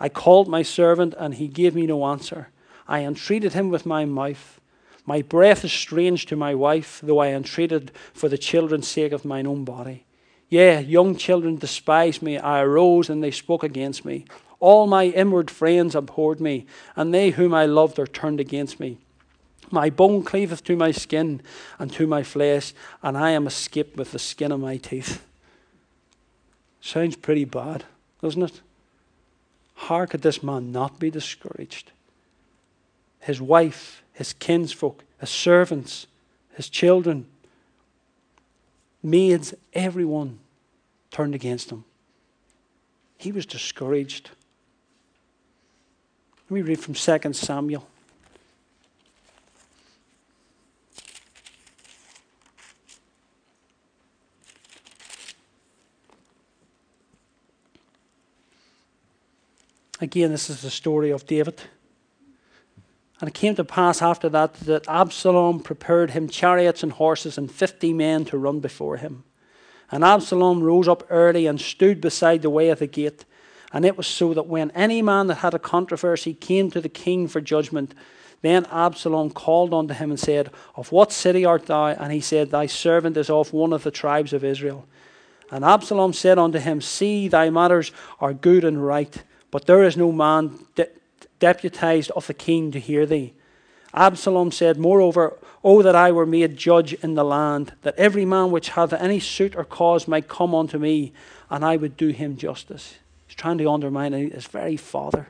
I 0.00 0.08
called 0.08 0.48
my 0.48 0.62
servant, 0.62 1.12
and 1.18 1.34
he 1.34 1.48
gave 1.48 1.74
me 1.74 1.84
no 1.86 2.06
answer. 2.06 2.48
I 2.88 3.00
entreated 3.04 3.52
him 3.52 3.68
with 3.68 3.84
my 3.84 4.06
mouth. 4.06 4.58
My 5.04 5.20
breath 5.20 5.66
is 5.66 5.72
strange 5.74 6.24
to 6.26 6.34
my 6.34 6.54
wife, 6.54 7.00
though 7.02 7.18
I 7.18 7.28
entreated 7.28 7.92
for 8.14 8.30
the 8.30 8.38
children's 8.38 8.88
sake 8.88 9.12
of 9.12 9.26
mine 9.26 9.46
own 9.46 9.66
body. 9.66 10.06
Yea, 10.54 10.82
young 10.82 11.16
children 11.16 11.56
despised 11.56 12.22
me. 12.22 12.38
I 12.38 12.60
arose, 12.60 13.10
and 13.10 13.20
they 13.20 13.32
spoke 13.32 13.64
against 13.64 14.04
me. 14.04 14.24
All 14.60 14.86
my 14.86 15.06
inward 15.06 15.50
friends 15.50 15.96
abhorred 15.96 16.40
me, 16.40 16.64
and 16.94 17.12
they 17.12 17.30
whom 17.30 17.52
I 17.52 17.66
loved 17.66 17.98
are 17.98 18.06
turned 18.06 18.38
against 18.38 18.78
me. 18.78 18.98
My 19.72 19.90
bone 19.90 20.22
cleaveth 20.22 20.62
to 20.66 20.76
my 20.76 20.92
skin 20.92 21.42
and 21.80 21.92
to 21.94 22.06
my 22.06 22.22
flesh, 22.22 22.72
and 23.02 23.18
I 23.18 23.30
am 23.30 23.48
escaped 23.48 23.96
with 23.96 24.12
the 24.12 24.20
skin 24.20 24.52
of 24.52 24.60
my 24.60 24.76
teeth. 24.76 25.26
Sounds 26.80 27.16
pretty 27.16 27.44
bad, 27.44 27.82
doesn't 28.22 28.44
it? 28.44 28.60
How 29.74 30.06
could 30.06 30.22
this 30.22 30.40
man 30.40 30.70
not 30.70 31.00
be 31.00 31.10
discouraged? 31.10 31.90
His 33.18 33.40
wife, 33.40 34.04
his 34.12 34.32
kinsfolk, 34.32 35.02
his 35.18 35.30
servants, 35.30 36.06
his 36.54 36.68
children, 36.68 37.26
maids, 39.02 39.52
everyone 39.72 40.38
turned 41.14 41.34
against 41.34 41.70
him. 41.70 41.84
He 43.16 43.30
was 43.30 43.46
discouraged. 43.46 44.30
Let 46.50 46.56
me 46.56 46.62
read 46.62 46.80
from 46.80 46.94
2 46.94 47.32
Samuel. 47.32 47.86
Again, 60.00 60.32
this 60.32 60.50
is 60.50 60.62
the 60.62 60.70
story 60.70 61.10
of 61.12 61.26
David. 61.28 61.62
And 63.20 63.28
it 63.28 63.34
came 63.34 63.54
to 63.54 63.64
pass 63.64 64.02
after 64.02 64.28
that 64.30 64.54
that 64.54 64.88
Absalom 64.88 65.60
prepared 65.60 66.10
him 66.10 66.28
chariots 66.28 66.82
and 66.82 66.90
horses 66.90 67.38
and 67.38 67.50
fifty 67.50 67.92
men 67.92 68.24
to 68.26 68.36
run 68.36 68.58
before 68.58 68.96
him. 68.96 69.22
And 69.90 70.04
Absalom 70.04 70.62
rose 70.62 70.88
up 70.88 71.06
early 71.10 71.46
and 71.46 71.60
stood 71.60 72.00
beside 72.00 72.42
the 72.42 72.50
way 72.50 72.68
of 72.68 72.78
the 72.78 72.86
gate. 72.86 73.24
And 73.72 73.84
it 73.84 73.96
was 73.96 74.06
so 74.06 74.34
that 74.34 74.46
when 74.46 74.70
any 74.72 75.02
man 75.02 75.26
that 75.26 75.36
had 75.36 75.54
a 75.54 75.58
controversy 75.58 76.34
came 76.34 76.70
to 76.70 76.80
the 76.80 76.88
king 76.88 77.28
for 77.28 77.40
judgment, 77.40 77.94
then 78.42 78.66
Absalom 78.66 79.30
called 79.30 79.74
unto 79.74 79.94
him 79.94 80.10
and 80.10 80.20
said, 80.20 80.50
Of 80.76 80.92
what 80.92 81.12
city 81.12 81.44
art 81.44 81.66
thou? 81.66 81.86
And 81.86 82.12
he 82.12 82.20
said, 82.20 82.50
Thy 82.50 82.66
servant 82.66 83.16
is 83.16 83.30
of 83.30 83.52
one 83.52 83.72
of 83.72 83.82
the 83.82 83.90
tribes 83.90 84.32
of 84.32 84.44
Israel. 84.44 84.86
And 85.50 85.64
Absalom 85.64 86.12
said 86.12 86.38
unto 86.38 86.58
him, 86.58 86.80
See, 86.80 87.28
thy 87.28 87.50
matters 87.50 87.92
are 88.20 88.32
good 88.32 88.64
and 88.64 88.84
right 88.84 89.22
but 89.54 89.66
there 89.66 89.84
is 89.84 89.96
no 89.96 90.10
man 90.10 90.58
de- 90.74 90.88
deputized 91.38 92.10
of 92.16 92.26
the 92.26 92.34
king 92.34 92.72
to 92.72 92.80
hear 92.80 93.06
thee. 93.06 93.34
Absalom 93.94 94.50
said, 94.50 94.76
Moreover, 94.76 95.38
O 95.62 95.80
that 95.82 95.94
I 95.94 96.12
were 96.12 96.26
made 96.26 96.56
judge 96.56 96.92
in 96.94 97.14
the 97.14 97.24
land, 97.24 97.72
that 97.82 97.94
every 97.96 98.24
man 98.24 98.50
which 98.50 98.70
hath 98.70 98.92
any 98.92 99.20
suit 99.20 99.56
or 99.56 99.64
cause 99.64 100.06
might 100.08 100.28
come 100.28 100.54
unto 100.54 100.78
me, 100.78 101.12
and 101.48 101.64
I 101.64 101.76
would 101.76 101.96
do 101.96 102.08
him 102.08 102.36
justice. 102.36 102.96
He's 103.26 103.36
trying 103.36 103.58
to 103.58 103.70
undermine 103.70 104.12
his 104.12 104.46
very 104.46 104.76
father. 104.76 105.28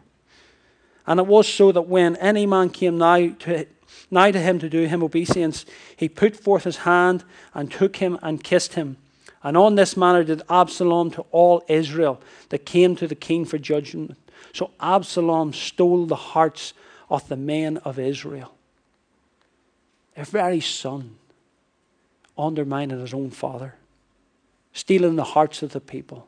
And 1.06 1.20
it 1.20 1.26
was 1.26 1.46
so 1.46 1.70
that 1.72 1.82
when 1.82 2.16
any 2.16 2.46
man 2.46 2.70
came 2.70 2.98
nigh 2.98 3.28
to, 3.28 3.66
nigh 4.10 4.30
to 4.30 4.40
him 4.40 4.58
to 4.58 4.70
do 4.70 4.86
him 4.86 5.02
obeisance, 5.02 5.66
he 5.96 6.08
put 6.08 6.34
forth 6.34 6.64
his 6.64 6.78
hand 6.78 7.24
and 7.52 7.70
took 7.70 7.96
him 7.96 8.18
and 8.22 8.42
kissed 8.42 8.74
him. 8.74 8.96
And 9.42 9.56
on 9.58 9.74
this 9.74 9.96
manner 9.96 10.24
did 10.24 10.42
Absalom 10.48 11.10
to 11.12 11.26
all 11.30 11.62
Israel 11.68 12.20
that 12.48 12.64
came 12.64 12.96
to 12.96 13.06
the 13.06 13.14
king 13.14 13.44
for 13.44 13.58
judgment. 13.58 14.16
So 14.54 14.70
Absalom 14.80 15.52
stole 15.52 16.06
the 16.06 16.16
hearts 16.16 16.72
of 17.14 17.28
the 17.28 17.36
men 17.36 17.78
of 17.78 17.98
Israel. 17.98 18.54
Their 20.14 20.24
very 20.24 20.60
son 20.60 21.16
undermining 22.36 23.00
his 23.00 23.14
own 23.14 23.30
father. 23.30 23.74
stealing 24.74 25.14
the 25.14 25.24
hearts 25.24 25.62
of 25.62 25.70
the 25.70 25.80
people, 25.80 26.26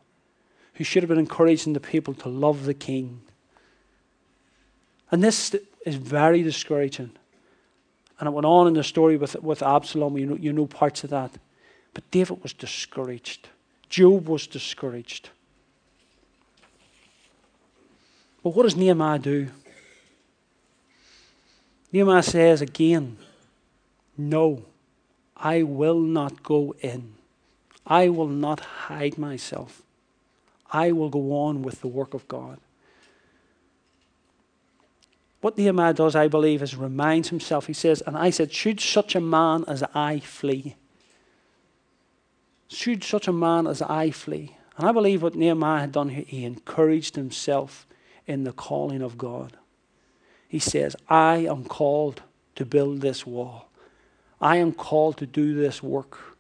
who 0.75 0.85
should 0.85 1.03
have 1.03 1.09
been 1.09 1.19
encouraging 1.19 1.73
the 1.73 1.81
people 1.81 2.15
to 2.15 2.29
love 2.29 2.65
the 2.65 2.75
king. 2.75 3.21
And 5.11 5.23
this 5.23 5.55
is 5.85 5.97
very 5.97 6.43
discouraging. 6.43 7.11
And 8.19 8.29
it 8.29 8.33
went 8.33 8.47
on 8.47 8.69
in 8.69 8.75
the 8.75 8.85
story 8.85 9.17
with, 9.17 9.35
with 9.43 9.63
Absalom. 9.63 10.17
You 10.17 10.27
know, 10.27 10.37
you 10.37 10.53
know 10.53 10.67
parts 10.67 11.05
of 11.05 11.11
that. 11.11 11.33
But 11.93 12.09
David 12.11 12.43
was 12.43 12.53
discouraged. 12.53 13.49
Job 13.89 14.29
was 14.29 14.47
discouraged. 14.47 15.31
But 18.43 18.51
what 18.51 18.63
does 18.63 18.77
Nehemiah 18.77 19.19
do? 19.19 19.49
Nehemiah 21.97 22.23
says 22.23 22.61
again, 22.61 23.17
No, 24.19 24.65
I 25.35 25.63
will 25.63 25.99
not 25.99 26.43
go 26.43 26.75
in. 26.83 27.15
I 27.87 28.11
will 28.11 28.29
not 28.29 28.61
hide 28.61 29.17
myself. 29.17 29.81
I 30.71 30.93
will 30.93 31.09
go 31.09 31.33
on 31.33 31.63
with 31.63 31.81
the 31.81 31.89
work 31.89 32.13
of 32.13 32.29
God. 32.29 32.59
What 35.41 35.57
Nehemiah 35.57 35.95
does, 35.95 36.15
I 36.15 36.29
believe, 36.29 36.61
is 36.61 36.77
reminds 36.77 37.31
himself, 37.31 37.67
he 37.67 37.73
says, 37.73 38.03
And 38.03 38.15
I 38.15 38.29
said, 38.29 38.53
Should 38.53 38.79
such 38.79 39.15
a 39.15 39.21
man 39.21 39.65
as 39.67 39.83
I 39.95 40.21
flee? 40.21 40.77
Should 42.69 43.05
such 43.05 43.27
a 43.27 43.33
man 43.33 43.67
as 43.67 43.81
I 43.81 44.11
flee? 44.11 44.59
And 44.77 44.87
I 44.87 44.93
believe 44.93 45.23
what 45.23 45.35
Nehemiah 45.35 45.81
had 45.81 45.93
done 45.93 46.11
here, 46.11 46.25
he 46.27 46.45
encouraged 46.45 47.17
himself 47.17 47.87
in 48.27 48.45
the 48.45 48.53
calling 48.53 49.01
of 49.01 49.17
God. 49.17 49.57
He 50.49 50.59
says, 50.59 50.97
I 51.09 51.39
am 51.39 51.65
called 51.65 52.23
to 52.55 52.65
build 52.65 53.01
this 53.01 53.27
wall. 53.27 53.69
I 54.41 54.57
am 54.57 54.73
called 54.73 55.17
to 55.19 55.27
do 55.27 55.55
this 55.55 55.83
work. 55.83 56.37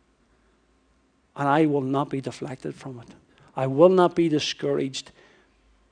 And 1.34 1.48
I 1.48 1.66
will 1.66 1.82
not 1.82 2.10
be 2.10 2.20
deflected 2.20 2.74
from 2.74 3.00
it. 3.00 3.14
I 3.54 3.66
will 3.66 3.88
not 3.88 4.14
be 4.14 4.28
discouraged 4.28 5.12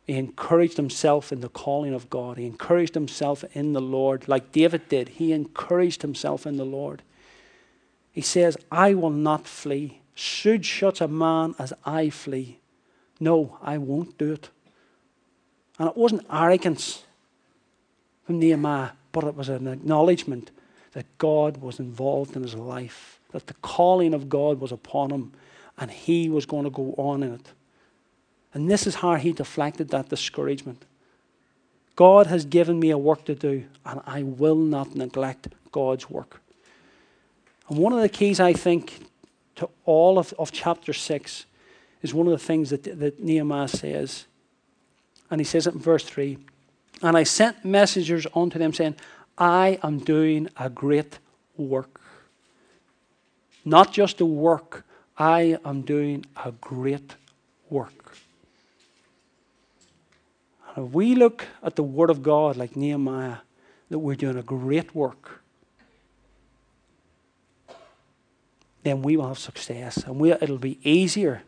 he 0.07 0.19
encouraged 0.19 0.77
himself 0.77 1.33
in 1.33 1.41
the 1.41 1.49
calling 1.49 1.95
of 1.95 2.11
God. 2.11 2.37
He 2.37 2.45
encouraged 2.45 2.95
himself 2.95 3.43
in 3.55 3.73
the 3.73 3.81
Lord, 3.81 4.29
like 4.29 4.53
David 4.53 4.89
did. 4.89 5.09
He 5.09 5.33
encouraged 5.33 6.03
himself 6.03 6.47
in 6.47 6.59
the 6.59 6.65
Lord. 6.65 7.03
He 8.13 8.21
says, 8.21 8.57
I 8.71 8.95
will 8.95 9.11
not 9.11 9.47
flee. 9.47 10.03
Should 10.15 10.65
such 10.67 11.01
a 11.01 11.09
man 11.09 11.55
as 11.59 11.73
I 11.85 12.11
flee? 12.11 12.59
No, 13.19 13.59
I 13.63 13.79
won't 13.79 14.19
do 14.19 14.33
it. 14.33 14.51
And 15.79 15.89
it 15.89 15.97
wasn't 15.97 16.27
arrogance 16.31 17.05
from 18.25 18.39
Nehemiah, 18.39 18.91
but 19.13 19.25
it 19.25 19.35
was 19.35 19.49
an 19.49 19.67
acknowledgement 19.67 20.51
that 20.93 21.07
God 21.19 21.59
was 21.59 21.79
involved 21.79 22.37
in 22.37 22.43
his 22.43 22.55
life, 22.55 23.19
that 23.33 23.47
the 23.47 23.55
calling 23.55 24.15
of 24.15 24.29
God 24.29 24.61
was 24.61 24.73
upon 24.73 25.11
him, 25.11 25.33
and 25.79 25.91
he 25.91 26.29
was 26.29 26.47
going 26.47 26.65
to 26.65 26.71
go 26.71 26.95
on 26.97 27.23
in 27.23 27.35
it. 27.35 27.53
And 28.53 28.71
this 28.71 28.87
is 28.87 28.97
how 28.97 29.17
he 29.17 29.33
deflected 29.33 29.89
that 29.89 30.09
discouragement. 30.09 30.85
God 31.97 32.29
has 32.29 32.45
given 32.45 32.79
me 32.79 32.91
a 32.91 32.99
work 32.99 33.25
to 33.25 33.35
do, 33.35 33.65
and 33.85 34.01
I 34.07 34.23
will 34.23 34.57
not 34.57 34.95
neglect 34.95 35.49
God's 35.73 36.09
work. 36.09 36.41
And 37.69 37.79
one 37.79 37.93
of 37.93 38.01
the 38.01 38.09
keys, 38.09 38.41
I 38.41 38.53
think, 38.53 39.07
to 39.57 39.69
all 39.85 40.19
of, 40.19 40.33
of 40.39 40.53
chapter 40.53 40.93
6 40.93 41.47
is 42.03 42.15
one 42.15 42.27
of 42.27 42.33
the 42.33 42.45
things 42.45 42.71
that, 42.71 42.83
that 42.85 43.21
Nehemiah 43.21 43.69
says. 43.69 44.27
And 45.31 45.41
he 45.41 45.45
says 45.45 45.67
it 45.67 45.75
in 45.75 45.81
verse 45.81 46.05
3 46.05 46.39
And 47.05 47.19
I 47.19 47.25
sent 47.25 47.67
messengers 47.67 48.27
unto 48.35 48.59
them, 48.59 48.73
saying, 48.73 48.95
I 49.37 49.79
am 49.83 49.99
doing 49.99 50.49
a 50.57 50.71
great 50.71 51.19
work. 51.55 52.01
Not 53.63 53.93
just 53.93 54.23
a 54.23 54.25
work, 54.25 54.87
I 55.19 55.59
am 55.67 55.83
doing 55.83 56.25
a 56.43 56.53
great 56.53 57.17
work. 57.69 58.17
And 60.75 60.87
if 60.89 60.95
we 60.95 61.15
look 61.15 61.47
at 61.63 61.77
the 61.77 61.83
Word 61.83 62.09
of 62.09 62.23
God 62.23 62.57
like 62.57 62.75
Nehemiah, 62.75 63.37
that 63.91 63.99
we're 63.99 64.15
doing 64.15 64.39
a 64.39 64.43
great 64.43 64.95
work, 64.95 65.43
then 68.83 69.03
we 69.03 69.19
will 69.19 69.29
have 69.29 69.39
success. 69.39 70.05
And 70.05 70.19
we, 70.19 70.33
it'll 70.33 70.57
be 70.57 70.79
easier. 70.83 71.43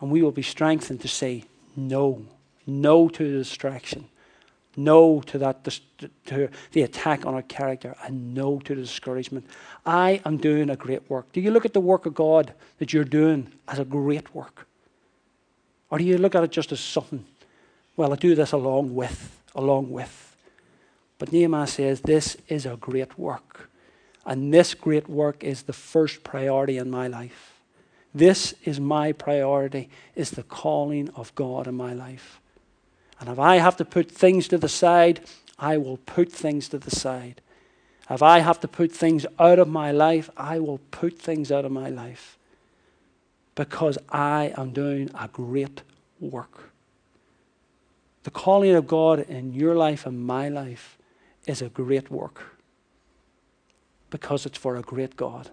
And 0.00 0.10
we 0.10 0.22
will 0.22 0.32
be 0.32 0.42
strengthened 0.42 1.02
to 1.02 1.08
say 1.08 1.44
no. 1.76 2.26
No 2.66 3.08
to 3.08 3.30
the 3.30 3.38
distraction. 3.38 4.08
No 4.76 5.20
to 5.22 5.38
that 5.38 5.64
to 6.26 6.48
the 6.72 6.82
attack 6.82 7.26
on 7.26 7.34
our 7.34 7.42
character. 7.42 7.94
And 8.04 8.34
no 8.34 8.58
to 8.60 8.74
the 8.74 8.82
discouragement. 8.82 9.46
I 9.84 10.20
am 10.24 10.36
doing 10.36 10.70
a 10.70 10.76
great 10.76 11.08
work. 11.10 11.32
Do 11.32 11.40
you 11.40 11.50
look 11.50 11.64
at 11.64 11.72
the 11.74 11.80
work 11.80 12.06
of 12.06 12.14
God 12.14 12.54
that 12.78 12.92
you're 12.92 13.04
doing 13.04 13.52
as 13.68 13.78
a 13.78 13.84
great 13.84 14.34
work? 14.34 14.66
Or 15.90 15.98
do 15.98 16.04
you 16.04 16.18
look 16.18 16.34
at 16.34 16.42
it 16.42 16.50
just 16.50 16.72
as 16.72 16.80
something 16.80 17.24
well, 17.96 18.12
I 18.12 18.16
do 18.16 18.34
this 18.34 18.52
along 18.52 18.94
with, 18.94 19.40
along 19.54 19.90
with. 19.90 20.36
But 21.18 21.32
Nehemiah 21.32 21.66
says 21.66 22.00
this 22.00 22.36
is 22.48 22.66
a 22.66 22.76
great 22.76 23.18
work. 23.18 23.70
And 24.26 24.52
this 24.52 24.74
great 24.74 25.08
work 25.08 25.44
is 25.44 25.62
the 25.62 25.72
first 25.72 26.24
priority 26.24 26.78
in 26.78 26.90
my 26.90 27.06
life. 27.06 27.52
This 28.12 28.54
is 28.64 28.80
my 28.80 29.12
priority, 29.12 29.90
is 30.14 30.30
the 30.30 30.42
calling 30.42 31.10
of 31.10 31.34
God 31.34 31.66
in 31.66 31.74
my 31.74 31.92
life. 31.92 32.40
And 33.24 33.32
if 33.32 33.38
I 33.38 33.56
have 33.56 33.78
to 33.78 33.86
put 33.86 34.10
things 34.10 34.48
to 34.48 34.58
the 34.58 34.68
side, 34.68 35.22
I 35.58 35.78
will 35.78 35.96
put 35.96 36.30
things 36.30 36.68
to 36.68 36.78
the 36.78 36.90
side. 36.90 37.40
If 38.10 38.22
I 38.22 38.40
have 38.40 38.60
to 38.60 38.68
put 38.68 38.92
things 38.92 39.24
out 39.38 39.58
of 39.58 39.66
my 39.66 39.92
life, 39.92 40.28
I 40.36 40.58
will 40.58 40.76
put 40.90 41.18
things 41.18 41.50
out 41.50 41.64
of 41.64 41.72
my 41.72 41.88
life. 41.88 42.36
Because 43.54 43.96
I 44.10 44.52
am 44.58 44.72
doing 44.74 45.10
a 45.18 45.28
great 45.28 45.80
work. 46.20 46.74
The 48.24 48.30
calling 48.30 48.74
of 48.74 48.86
God 48.86 49.20
in 49.20 49.54
your 49.54 49.74
life 49.74 50.04
and 50.04 50.22
my 50.22 50.50
life 50.50 50.98
is 51.46 51.62
a 51.62 51.70
great 51.70 52.10
work 52.10 52.42
because 54.10 54.44
it's 54.44 54.58
for 54.58 54.76
a 54.76 54.82
great 54.82 55.16
God. 55.16 55.48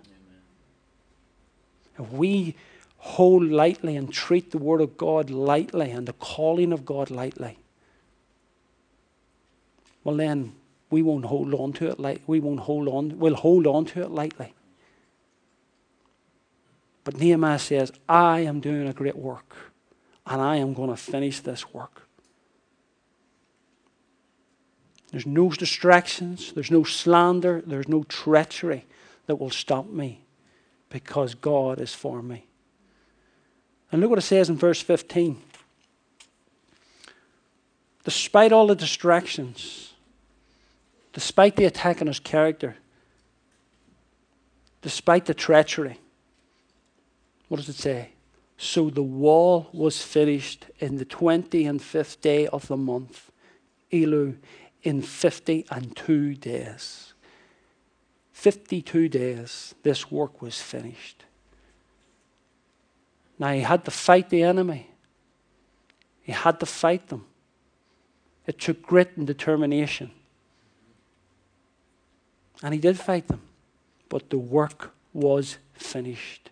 If 1.97 2.11
we 2.11 2.55
hold 2.97 3.43
lightly 3.43 3.95
and 3.95 4.11
treat 4.11 4.51
the 4.51 4.57
Word 4.57 4.81
of 4.81 4.97
God 4.97 5.29
lightly 5.29 5.89
and 5.91 6.05
the 6.05 6.13
calling 6.13 6.73
of 6.73 6.83
God 6.83 7.09
lightly, 7.09 7.57
well, 10.03 10.15
then 10.15 10.53
we 10.89 11.01
won't 11.01 11.25
hold 11.25 11.53
on 11.53 11.73
to 11.73 11.89
it 11.89 11.99
like 11.99 12.21
we 12.27 12.39
won't 12.39 12.61
hold 12.61 12.87
on. 12.87 13.17
We'll 13.19 13.35
hold 13.35 13.67
on 13.67 13.85
to 13.85 14.01
it 14.01 14.11
lightly. 14.11 14.53
But 17.03 17.17
Nehemiah 17.17 17.59
says, 17.59 17.91
I 18.07 18.41
am 18.41 18.59
doing 18.59 18.87
a 18.87 18.93
great 18.93 19.17
work 19.17 19.55
and 20.25 20.41
I 20.41 20.57
am 20.57 20.73
going 20.73 20.89
to 20.89 20.97
finish 20.97 21.39
this 21.39 21.73
work. 21.73 22.07
There's 25.11 25.25
no 25.25 25.49
distractions, 25.49 26.53
there's 26.53 26.71
no 26.71 26.83
slander, 26.83 27.61
there's 27.65 27.89
no 27.89 28.03
treachery 28.03 28.85
that 29.25 29.35
will 29.35 29.49
stop 29.49 29.89
me 29.89 30.23
because 30.89 31.35
God 31.35 31.81
is 31.81 31.93
for 31.93 32.21
me. 32.21 32.45
And 33.91 33.99
look 33.99 34.09
what 34.09 34.19
it 34.19 34.23
says 34.23 34.49
in 34.49 34.57
verse 34.57 34.81
15. 34.81 35.41
Despite 38.03 38.51
all 38.51 38.67
the 38.67 38.75
distractions, 38.75 39.90
despite 41.13 41.55
the 41.55 41.65
attack 41.65 42.01
on 42.01 42.07
his 42.07 42.19
character, 42.19 42.77
despite 44.81 45.25
the 45.25 45.33
treachery, 45.33 45.99
what 47.47 47.57
does 47.57 47.69
it 47.69 47.75
say? 47.75 48.11
So 48.57 48.89
the 48.89 49.03
wall 49.03 49.69
was 49.73 50.01
finished 50.01 50.67
in 50.79 50.97
the 50.97 51.05
20 51.05 51.65
and 51.65 51.81
fifth 51.81 52.21
day 52.21 52.47
of 52.47 52.67
the 52.67 52.77
month, 52.77 53.31
Elul, 53.91 54.37
in 54.83 55.01
52 55.01 56.35
days. 56.35 57.13
52 58.31 59.09
days, 59.09 59.75
this 59.83 60.09
work 60.09 60.41
was 60.41 60.61
finished. 60.61 61.25
Now, 63.37 63.53
he 63.53 63.61
had 63.61 63.83
to 63.85 63.91
fight 63.91 64.29
the 64.29 64.43
enemy, 64.43 64.91
he 66.21 66.31
had 66.31 66.59
to 66.59 66.65
fight 66.65 67.07
them. 67.07 67.25
It 68.45 68.59
took 68.59 68.81
grit 68.81 69.13
and 69.17 69.25
determination. 69.25 70.11
And 72.61 72.73
he 72.73 72.79
did 72.79 72.99
fight 72.99 73.27
them, 73.27 73.41
but 74.09 74.29
the 74.29 74.37
work 74.37 74.93
was 75.13 75.57
finished. 75.73 76.49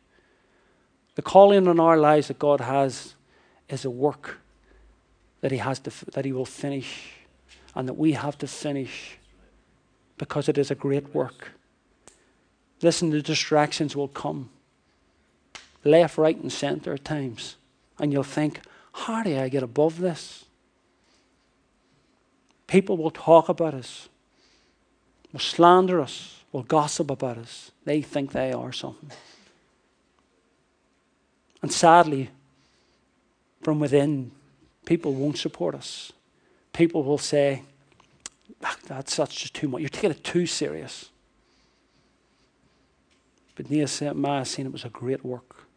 The 1.15 1.21
calling 1.21 1.67
on 1.67 1.79
our 1.79 1.97
lives 1.97 2.27
that 2.29 2.39
God 2.39 2.61
has 2.61 3.15
is 3.67 3.85
a 3.85 3.89
work 3.89 4.39
that 5.41 5.51
he 5.51 5.57
has 5.57 5.79
to, 5.79 5.91
that 6.11 6.25
he 6.25 6.31
will 6.31 6.45
finish 6.45 7.13
and 7.75 7.87
that 7.87 7.93
we 7.93 8.13
have 8.13 8.37
to 8.39 8.47
finish 8.47 9.17
because 10.17 10.49
it 10.49 10.57
is 10.57 10.71
a 10.71 10.75
great 10.75 11.13
work. 11.13 11.51
Listen, 12.81 13.09
the 13.09 13.21
distractions 13.21 13.95
will 13.95 14.07
come 14.07 14.49
left, 15.83 16.17
right, 16.17 16.37
and 16.37 16.51
center 16.51 16.93
at 16.93 17.05
times. 17.05 17.55
And 17.99 18.11
you'll 18.11 18.23
think, 18.23 18.61
how 18.93 19.23
do 19.23 19.37
I 19.37 19.49
get 19.49 19.63
above 19.63 19.99
this? 19.99 20.45
People 22.67 22.97
will 22.97 23.11
talk 23.11 23.49
about 23.49 23.73
us, 23.73 24.09
will 25.31 25.39
slander 25.39 26.01
us, 26.01 26.43
will 26.51 26.63
gossip 26.63 27.11
about 27.11 27.37
us. 27.37 27.71
They 27.85 28.01
think 28.01 28.31
they 28.31 28.51
are 28.51 28.71
something. 28.71 29.11
And 31.61 31.71
sadly, 31.71 32.29
from 33.61 33.79
within, 33.79 34.31
people 34.85 35.13
won't 35.13 35.37
support 35.37 35.75
us. 35.75 36.11
People 36.73 37.03
will 37.03 37.17
say, 37.17 37.63
ah, 38.63 38.77
that's, 38.87 39.17
that's 39.17 39.35
just 39.35 39.53
too 39.53 39.67
much. 39.67 39.81
You're 39.81 39.89
taking 39.89 40.11
it 40.11 40.23
too 40.23 40.45
serious. 40.45 41.09
But 43.55 43.69
Nehemiah 43.69 44.45
seen 44.45 44.65
it 44.65 44.71
was 44.71 44.85
a 44.85 44.89
great 44.89 45.25
work. 45.25 45.67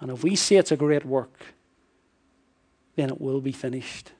And 0.00 0.10
if 0.10 0.24
we 0.24 0.34
say 0.34 0.56
it's 0.56 0.72
a 0.72 0.76
great 0.76 1.04
work, 1.04 1.54
then 2.96 3.08
it 3.10 3.20
will 3.20 3.40
be 3.40 3.52
finished. 3.52 4.10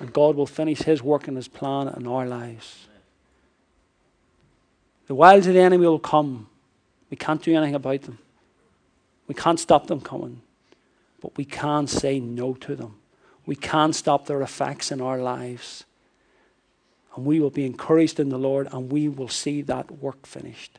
And 0.00 0.12
God 0.12 0.36
will 0.36 0.46
finish 0.46 0.80
His 0.80 1.02
work 1.02 1.28
and 1.28 1.36
His 1.36 1.48
plan 1.48 1.88
in 1.88 2.06
our 2.06 2.26
lives. 2.26 2.86
The 5.06 5.14
wiles 5.14 5.46
of 5.46 5.54
the 5.54 5.60
enemy 5.60 5.86
will 5.86 5.98
come. 5.98 6.48
We 7.10 7.16
can't 7.16 7.42
do 7.42 7.54
anything 7.54 7.74
about 7.74 8.02
them. 8.02 8.18
We 9.28 9.34
can't 9.34 9.60
stop 9.60 9.86
them 9.86 10.00
coming. 10.00 10.42
But 11.20 11.36
we 11.36 11.44
can 11.44 11.86
say 11.86 12.20
no 12.20 12.54
to 12.54 12.76
them. 12.76 12.96
We 13.46 13.56
can 13.56 13.92
stop 13.92 14.26
their 14.26 14.42
effects 14.42 14.90
in 14.90 15.00
our 15.00 15.18
lives. 15.18 15.84
And 17.14 17.24
we 17.24 17.40
will 17.40 17.50
be 17.50 17.64
encouraged 17.64 18.20
in 18.20 18.28
the 18.28 18.38
Lord 18.38 18.68
and 18.72 18.90
we 18.92 19.08
will 19.08 19.28
see 19.28 19.62
that 19.62 19.90
work 19.90 20.26
finished. 20.26 20.78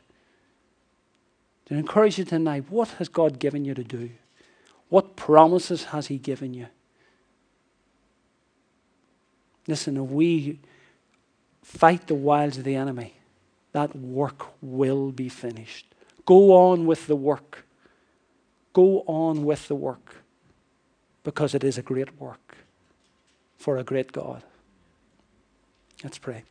To 1.66 1.74
encourage 1.74 2.18
you 2.18 2.24
tonight, 2.24 2.64
what 2.70 2.88
has 2.92 3.08
God 3.08 3.38
given 3.38 3.64
you 3.64 3.74
to 3.74 3.84
do? 3.84 4.10
What 4.88 5.16
promises 5.16 5.84
has 5.84 6.06
He 6.06 6.18
given 6.18 6.54
you? 6.54 6.66
Listen, 9.66 9.98
if 9.98 10.04
we 10.04 10.60
fight 11.62 12.06
the 12.06 12.14
wiles 12.14 12.56
of 12.56 12.64
the 12.64 12.74
enemy, 12.74 13.17
that 13.78 13.94
work 13.94 14.40
will 14.60 15.12
be 15.12 15.28
finished. 15.28 15.86
Go 16.26 16.52
on 16.52 16.84
with 16.84 17.06
the 17.06 17.14
work. 17.14 17.64
Go 18.72 19.04
on 19.06 19.44
with 19.44 19.68
the 19.68 19.76
work 19.76 20.16
because 21.22 21.54
it 21.54 21.62
is 21.62 21.78
a 21.78 21.82
great 21.82 22.20
work 22.20 22.56
for 23.56 23.76
a 23.76 23.84
great 23.84 24.10
God. 24.10 24.42
Let's 26.02 26.18
pray. 26.18 26.42